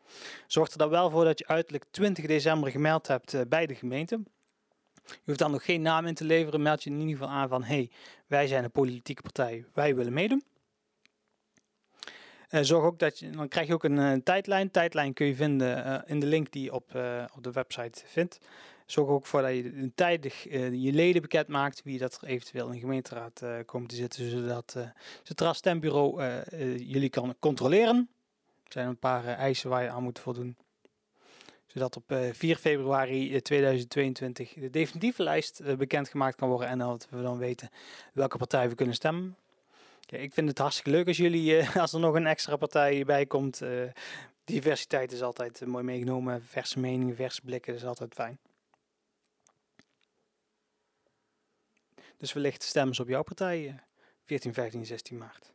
Zorg 0.48 0.72
er 0.72 0.78
dan 0.78 0.90
wel 0.90 1.10
voor 1.10 1.24
dat 1.24 1.40
je 1.40 1.48
uiterlijk 1.48 1.86
20 1.92 2.26
december 2.26 2.72
gemeld 2.72 3.08
hebt 3.08 3.34
uh, 3.34 3.42
bij 3.48 3.66
de 3.66 3.76
gemeente. 3.76 4.20
Je 5.06 5.20
hoeft 5.26 5.40
dan 5.40 5.52
nog 5.52 5.66
geen 5.66 5.82
naam 5.82 6.06
in 6.06 6.16
te 6.16 6.24
leveren. 6.24 6.62
Meld 6.62 6.84
je 6.84 6.90
in 6.90 7.00
ieder 7.00 7.18
geval 7.18 7.30
aan 7.30 7.50
van 7.50 7.64
hey, 7.64 7.90
wij 8.28 8.48
zijn 8.48 8.64
een 8.64 8.72
politieke 8.72 9.22
partij. 9.22 9.66
Wij 9.74 9.96
willen 9.96 10.14
meedoen. 10.14 10.44
Uh, 12.54 12.62
zorg 12.62 12.86
ook 12.86 13.00
dat 13.00 13.20
je, 13.20 13.30
dan 13.30 13.48
krijg 13.48 13.68
je 13.68 13.74
ook 13.74 13.84
een, 13.84 13.98
een 13.98 14.24
tijdlijn. 14.24 14.72
Tijdlijn 14.72 15.14
kun 15.14 15.26
je 15.26 15.36
vinden 15.36 15.88
uh, 15.88 15.98
in 16.06 16.20
de 16.20 16.26
link 16.26 16.52
die 16.52 16.64
je 16.64 16.74
op, 16.74 16.96
op 17.36 17.44
de 17.44 17.52
website 17.52 18.04
vindt. 18.06 18.40
Zorg 18.86 19.10
ook 19.10 19.26
voor 19.26 19.42
dat 19.42 19.56
je 19.56 19.92
tijdig 19.96 20.44
je 20.72 20.92
leden 20.94 21.22
bekend 21.22 21.48
maakt 21.48 21.82
wie 21.84 22.00
dat 22.00 22.22
er 22.22 22.28
eventueel 22.28 22.66
in 22.66 22.72
de 22.72 22.80
gemeenteraad 22.80 23.44
komen 23.66 23.88
te 23.88 23.96
zitten, 23.96 24.30
zodat 24.30 24.78
het 25.24 25.56
stembureau 25.56 26.24
jullie 26.78 27.10
kan 27.10 27.36
controleren. 27.40 28.10
Er 28.64 28.72
zijn 28.72 28.88
een 28.88 28.98
paar 28.98 29.26
eisen 29.26 29.70
waar 29.70 29.84
je 29.84 29.90
aan 29.90 30.04
moet 30.04 30.20
voldoen. 30.20 30.56
Zodat 31.66 31.96
op 31.96 32.16
4 32.32 32.56
februari 32.56 33.42
2022 33.42 34.54
de 34.54 34.70
definitieve 34.70 35.24
lijst 35.24 35.78
bekendgemaakt 35.78 36.36
kan 36.36 36.50
worden 36.50 36.68
en 36.68 36.78
dat 36.78 37.08
we 37.10 37.22
dan 37.22 37.38
weten 37.38 37.70
welke 38.14 38.38
partij 38.38 38.70
we 38.70 38.76
kunnen 38.76 38.96
stemmen. 38.96 39.36
Ik 40.10 40.34
vind 40.34 40.50
het 40.50 40.58
hartstikke 40.58 40.90
leuk 40.90 41.08
als 41.08 41.18
jullie, 41.18 41.58
uh, 41.58 41.76
als 41.84 41.94
er 41.94 42.00
nog 42.00 42.16
een 42.16 42.28
extra 42.28 42.56
partij 42.56 43.06
bij 43.06 43.26
komt. 43.26 43.62
Uh, 43.62 43.84
diversiteit 44.44 45.12
is 45.12 45.22
altijd 45.22 45.62
uh, 45.62 45.68
mooi 45.68 45.84
meegenomen. 45.84 46.44
Verse 46.44 46.80
meningen, 46.80 47.16
verse 47.16 47.42
blikken, 47.42 47.76
is 47.76 47.86
altijd 47.86 48.14
fijn. 48.14 48.40
Dus 52.18 52.34
wellicht 52.34 52.64
stemmen 52.64 52.96
ze 52.96 53.02
op 53.02 53.08
jouw 53.08 53.24
partij 53.24 53.80
14, 54.26 54.54
15, 54.54 54.86
16 54.86 55.18
maart. 55.18 55.52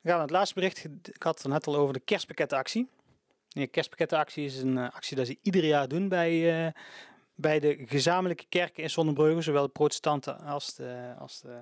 We 0.00 0.08
gaan 0.08 0.12
naar 0.12 0.20
het 0.20 0.30
laatste 0.30 0.54
bericht. 0.54 0.84
Ik 1.02 1.22
had 1.22 1.42
het 1.42 1.52
net 1.52 1.66
al 1.66 1.76
over 1.76 1.94
de 1.94 2.00
kerstpakkettenactie. 2.00 2.88
De 3.48 3.66
kerstpakkettenactie 3.66 4.44
is 4.44 4.58
een 4.58 4.78
actie 4.78 5.16
die 5.16 5.24
ze 5.24 5.38
ieder 5.42 5.64
jaar 5.64 5.88
doen 5.88 6.08
bij, 6.08 6.74
bij 7.34 7.60
de 7.60 7.84
gezamenlijke 7.86 8.46
kerken 8.48 8.82
in 8.82 8.90
Zonnebreugel. 8.90 9.42
Zowel 9.42 9.62
de 9.62 9.68
protestanten 9.68 10.40
als 10.40 10.74
de, 10.74 11.14
als 11.18 11.40
de 11.40 11.60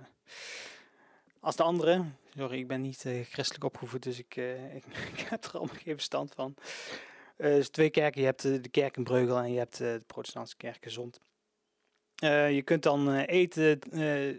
als 1.46 1.56
de 1.56 1.62
andere. 1.62 2.04
Sorry, 2.36 2.58
ik 2.58 2.66
ben 2.66 2.80
niet 2.80 3.04
uh, 3.04 3.24
christelijk 3.24 3.64
opgevoed, 3.64 4.02
dus 4.02 4.18
ik, 4.18 4.36
uh, 4.36 4.74
ik, 4.76 4.84
ik, 5.12 5.20
heb 5.20 5.44
er 5.44 5.52
allemaal 5.52 5.76
geen 5.76 5.94
verstand 5.94 6.32
van. 6.34 6.54
Uh, 7.38 7.46
dus 7.54 7.68
twee 7.68 7.90
kerken. 7.90 8.20
Je 8.20 8.26
hebt 8.26 8.42
de 8.42 8.68
kerk 8.70 8.96
in 8.96 9.04
Breugel 9.04 9.38
en 9.38 9.52
je 9.52 9.58
hebt 9.58 9.78
de 9.78 10.02
protestantse 10.06 10.56
kerk 10.56 10.82
gezond. 10.82 11.20
je 12.54 12.62
kunt 12.64 12.82
dan 12.82 13.16
eten 13.16 13.78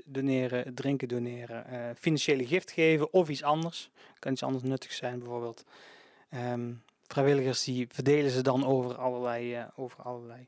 doneren, 0.06 0.74
drinken 0.76 1.08
doneren, 1.08 1.96
financiële 1.96 2.48
gift 2.48 2.72
geven 2.72 3.14
of 3.14 3.30
iets 3.30 3.44
anders. 3.44 3.90
Kan 4.20 4.32
iets 4.32 4.44
anders 4.44 4.64
nuttig 4.64 4.92
zijn 4.92 5.20
bijvoorbeeld. 5.20 5.64
Um, 6.30 6.84
vrijwilligers 7.04 7.64
die 7.64 7.88
verdelen 7.92 8.32
ze 8.32 8.42
dan 8.42 8.66
over 8.66 8.96
allerlei, 8.96 9.68
over 9.76 10.04
allerlei 10.04 10.48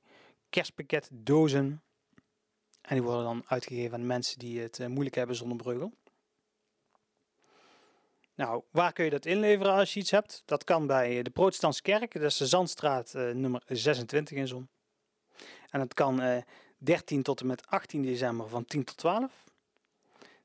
kerstpakketdozen. 0.50 1.82
En 2.82 2.96
die 2.96 3.04
worden 3.04 3.24
dan 3.24 3.44
uitgegeven 3.48 3.94
aan 3.94 4.06
mensen 4.06 4.40
die 4.40 4.60
het 4.60 4.88
moeilijk 4.88 5.16
hebben 5.16 5.36
zonder 5.36 5.58
Breugel. 5.58 5.94
Nou, 8.40 8.64
waar 8.72 8.94
kun 8.94 9.04
je 9.04 9.10
dat 9.10 9.26
inleveren 9.26 9.74
als 9.74 9.94
je 9.94 10.00
iets 10.00 10.12
hebt? 10.12 10.44
Dat 10.46 10.64
kan 10.64 10.88
bij 10.88 11.22
de 11.22 11.30
Protestantse 11.30 11.82
Kerk, 11.82 12.14
dat 12.14 12.22
is 12.22 12.38
de 12.38 12.48
Zandstraat 12.48 13.14
uh, 13.16 13.32
nummer 13.32 13.64
26 13.68 14.38
in 14.38 14.48
Zon. 14.48 14.70
En 15.70 15.80
dat 15.80 15.94
kan 15.94 16.22
uh, 16.22 16.38
13 16.78 17.24
tot 17.24 17.40
en 17.40 17.48
met 17.48 17.68
18 17.68 18.02
december 18.02 18.50
van 18.50 18.66
10 18.66 18.84
tot 18.84 18.98
12. 18.98 19.44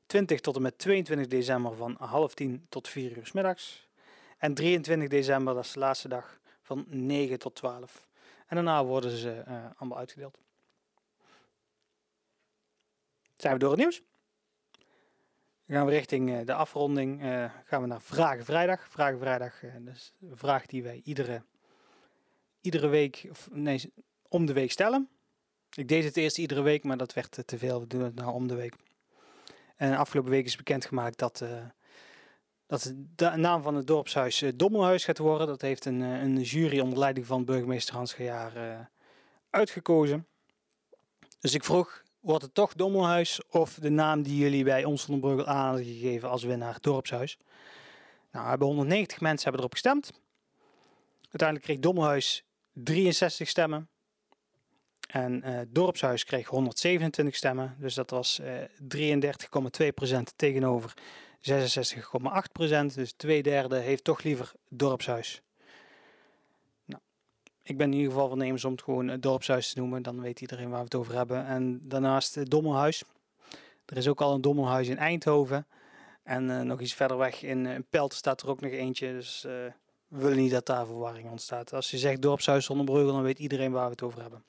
20 0.05 0.39
tot 0.39 0.55
en 0.55 0.61
met 0.61 0.77
22 0.77 1.27
december 1.27 1.75
van 1.75 1.95
half 1.99 2.33
10 2.33 2.65
tot 2.69 2.87
4 2.87 3.17
uur 3.17 3.29
middags. 3.33 3.87
En 4.37 4.53
23 4.53 5.09
december, 5.09 5.53
dat 5.53 5.65
is 5.65 5.71
de 5.71 5.79
laatste 5.79 6.07
dag, 6.07 6.39
van 6.61 6.85
9 6.87 7.39
tot 7.39 7.55
12. 7.55 8.07
En 8.47 8.55
daarna 8.55 8.85
worden 8.85 9.17
ze 9.17 9.43
uh, 9.47 9.65
allemaal 9.77 9.97
uitgedeeld. 9.97 10.37
Zijn 13.35 13.53
we 13.53 13.59
door 13.59 13.71
het 13.71 13.79
nieuws? 13.79 14.01
Dan 15.67 15.77
gaan 15.77 15.85
we 15.85 15.91
richting 15.91 16.29
uh, 16.29 16.45
de 16.45 16.53
afronding. 16.53 17.23
Uh, 17.23 17.45
gaan 17.65 17.81
we 17.81 17.87
naar 17.87 18.01
Vragen 18.01 18.45
Vrijdag. 18.45 18.87
Vragen 18.89 19.19
Vrijdag, 19.19 19.63
uh, 19.63 19.71
dat 19.79 19.95
is 19.95 20.13
een 20.21 20.37
vraag 20.37 20.65
die 20.65 20.83
wij 20.83 21.01
iedere, 21.03 21.43
iedere 22.61 22.87
week, 22.87 23.27
of 23.29 23.49
nee, 23.51 23.93
om 24.27 24.45
de 24.45 24.53
week 24.53 24.71
stellen. 24.71 25.09
Ik 25.73 25.87
deed 25.87 26.03
het 26.03 26.17
eerst 26.17 26.37
iedere 26.37 26.61
week, 26.61 26.83
maar 26.83 26.97
dat 26.97 27.13
werd 27.13 27.43
te 27.45 27.57
veel. 27.57 27.79
We 27.79 27.87
doen 27.87 28.01
het 28.01 28.15
nou 28.15 28.33
om 28.33 28.47
de 28.47 28.55
week. 28.55 28.75
En 29.75 29.95
afgelopen 29.95 30.31
week 30.31 30.45
is 30.45 30.55
bekendgemaakt 30.55 31.17
dat, 31.17 31.43
dat 32.67 32.93
de 33.15 33.29
naam 33.29 33.61
van 33.61 33.75
het 33.75 33.87
dorpshuis 33.87 34.43
Dommelhuis 34.55 35.05
gaat 35.05 35.17
worden. 35.17 35.47
Dat 35.47 35.61
heeft 35.61 35.85
een, 35.85 35.99
een 35.99 36.41
jury 36.41 36.79
onder 36.79 36.99
leiding 36.99 37.25
van 37.25 37.45
burgemeester 37.45 37.95
Hans 37.95 38.13
Gejaar 38.13 38.89
uitgekozen. 39.49 40.27
Dus 41.39 41.53
ik 41.53 41.63
vroeg 41.63 42.03
wordt 42.25 42.43
het 42.43 42.53
toch 42.53 42.73
Dommelhuis 42.73 43.41
of 43.49 43.73
de 43.73 43.89
naam 43.89 44.21
die 44.21 44.37
jullie 44.37 44.63
bij 44.63 44.83
ons 44.83 45.03
van 45.03 45.13
de 45.13 45.19
Breugel 45.19 45.45
aan 45.45 45.65
hadden 45.67 45.85
gegeven 45.85 46.29
als 46.29 46.43
winnaar 46.43 46.77
Dorpshuis. 46.81 47.37
Nou, 48.31 48.47
hebben 48.47 48.67
190 48.67 49.21
mensen 49.21 49.43
hebben 49.43 49.59
erop 49.59 49.73
gestemd. 49.73 50.11
Uiteindelijk 51.21 51.63
kreeg 51.63 51.79
Dommelhuis 51.79 52.43
63 52.73 53.49
stemmen. 53.49 53.89
En 55.07 55.41
uh, 55.45 55.59
Dorpshuis 55.67 56.23
kreeg 56.23 56.47
127 56.47 57.35
stemmen. 57.35 57.75
Dus 57.79 57.93
dat 57.93 58.09
was 58.09 58.39
uh, 58.39 59.17
33,2% 60.15 60.21
tegenover 60.35 60.93
66,8%. 61.41 62.95
Dus 62.95 63.13
twee 63.13 63.43
derde 63.43 63.77
heeft 63.77 64.03
toch 64.03 64.23
liever 64.23 64.51
Dorpshuis 64.69 65.41
ik 67.65 67.77
ben 67.77 67.91
in 67.91 67.97
ieder 67.97 68.11
geval 68.11 68.27
voornemens 68.27 68.65
om 68.65 68.71
het 68.71 68.81
gewoon 68.81 69.07
het 69.07 69.23
dorpshuis 69.23 69.73
te 69.73 69.79
noemen. 69.79 70.03
Dan 70.03 70.21
weet 70.21 70.41
iedereen 70.41 70.69
waar 70.69 70.77
we 70.77 70.83
het 70.83 70.95
over 70.95 71.15
hebben. 71.15 71.45
En 71.45 71.79
daarnaast 71.83 72.35
het 72.35 72.49
Dommelhuis. 72.49 73.03
Er 73.85 73.97
is 73.97 74.07
ook 74.07 74.21
al 74.21 74.33
een 74.33 74.41
Dommelhuis 74.41 74.87
in 74.87 74.97
Eindhoven. 74.97 75.67
En 76.23 76.49
uh, 76.49 76.61
nog 76.61 76.81
iets 76.81 76.93
verder 76.93 77.17
weg 77.17 77.43
in, 77.43 77.65
in 77.65 77.85
Pelt 77.89 78.13
staat 78.13 78.41
er 78.41 78.49
ook 78.49 78.61
nog 78.61 78.71
eentje. 78.71 79.11
Dus 79.11 79.41
we 79.41 79.73
willen 80.07 80.37
niet 80.37 80.51
dat 80.51 80.65
daar 80.65 80.85
verwarring 80.85 81.29
ontstaat. 81.29 81.73
Als 81.73 81.91
je 81.91 81.97
zegt 81.97 82.21
dorpshuis 82.21 82.65
zonder 82.65 82.85
Breugel, 82.85 83.13
dan 83.13 83.23
weet 83.23 83.39
iedereen 83.39 83.71
waar 83.71 83.85
we 83.85 83.91
het 83.91 84.01
over 84.01 84.21
hebben. 84.21 84.43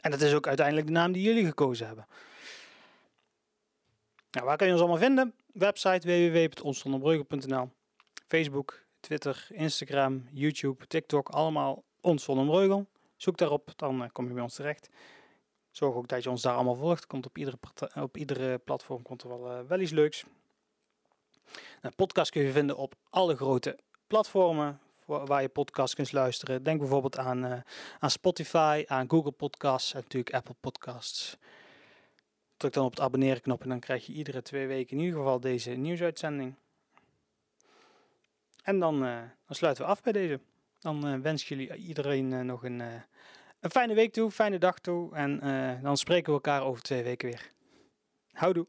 En 0.00 0.10
dat 0.10 0.20
is 0.20 0.34
ook 0.34 0.46
uiteindelijk 0.46 0.86
de 0.86 0.92
naam 0.92 1.12
die 1.12 1.22
jullie 1.22 1.44
gekozen 1.44 1.86
hebben. 1.86 2.06
Nou, 4.30 4.46
waar 4.46 4.56
kun 4.56 4.66
je 4.66 4.72
ons 4.72 4.82
allemaal 4.82 5.00
vinden? 5.00 5.34
Website 5.52 6.06
www.onszonderbreugel.nl 6.06 7.70
Facebook, 8.26 8.84
Twitter, 9.00 9.46
Instagram, 9.50 10.28
YouTube, 10.32 10.86
TikTok. 10.86 11.28
Allemaal 11.28 11.84
ons 12.00 12.24
van 12.24 12.46
Breugel. 12.46 12.86
Zoek 13.16 13.36
daarop, 13.36 13.72
dan 13.76 14.02
uh, 14.02 14.08
kom 14.12 14.26
je 14.26 14.32
bij 14.32 14.42
ons 14.42 14.54
terecht. 14.54 14.88
Zorg 15.70 15.94
ook 15.94 16.08
dat 16.08 16.22
je 16.22 16.30
ons 16.30 16.42
daar 16.42 16.54
allemaal 16.54 16.74
volgt. 16.74 17.06
Komt 17.06 17.26
op 17.26 17.38
iedere, 17.38 17.58
op 17.94 18.16
iedere 18.16 18.58
platform 18.58 19.02
komt 19.02 19.22
er 19.22 19.28
wel, 19.28 19.52
uh, 19.52 19.60
wel 19.68 19.80
iets 19.80 19.90
leuks. 19.90 20.24
Nou, 21.82 21.94
podcast 21.94 22.30
kun 22.30 22.42
je 22.42 22.52
vinden 22.52 22.76
op 22.76 22.94
alle 23.10 23.36
grote 23.36 23.78
platformen. 24.06 24.80
waar 25.06 25.42
je 25.42 25.48
podcast 25.48 25.94
kunt 25.94 26.12
luisteren. 26.12 26.62
Denk 26.62 26.78
bijvoorbeeld 26.78 27.18
aan, 27.18 27.44
uh, 27.44 27.60
aan 27.98 28.10
Spotify, 28.10 28.84
aan 28.86 29.10
Google 29.10 29.30
Podcasts 29.30 29.94
en 29.94 30.00
natuurlijk 30.00 30.34
Apple 30.34 30.54
Podcasts. 30.60 31.36
Druk 32.56 32.72
dan 32.72 32.84
op 32.84 32.90
het 32.90 33.00
abonneren 33.00 33.40
knop 33.40 33.62
en 33.62 33.68
dan 33.68 33.80
krijg 33.80 34.06
je 34.06 34.12
iedere 34.12 34.42
twee 34.42 34.66
weken 34.66 34.96
in 34.96 35.02
ieder 35.04 35.18
geval 35.18 35.40
deze 35.40 35.70
nieuwsuitzending. 35.70 36.54
En 38.62 38.78
dan, 38.78 39.00
dan 39.00 39.56
sluiten 39.56 39.84
we 39.84 39.90
af 39.90 40.02
bij 40.02 40.12
deze. 40.12 40.40
Dan 40.78 41.08
uh, 41.08 41.20
wens 41.20 41.42
ik 41.42 41.48
jullie 41.48 41.74
iedereen 41.74 42.46
nog 42.46 42.64
een, 42.64 42.80
een 43.60 43.70
fijne 43.70 43.94
week 43.94 44.12
toe, 44.12 44.30
fijne 44.30 44.58
dag 44.58 44.78
toe. 44.78 45.14
En 45.14 45.40
dan 45.82 45.96
spreken 45.96 46.26
we 46.26 46.32
elkaar 46.32 46.62
over 46.62 46.82
twee 46.82 47.02
weken 47.02 47.28
weer. 47.28 47.52
Houdoe! 48.32 48.66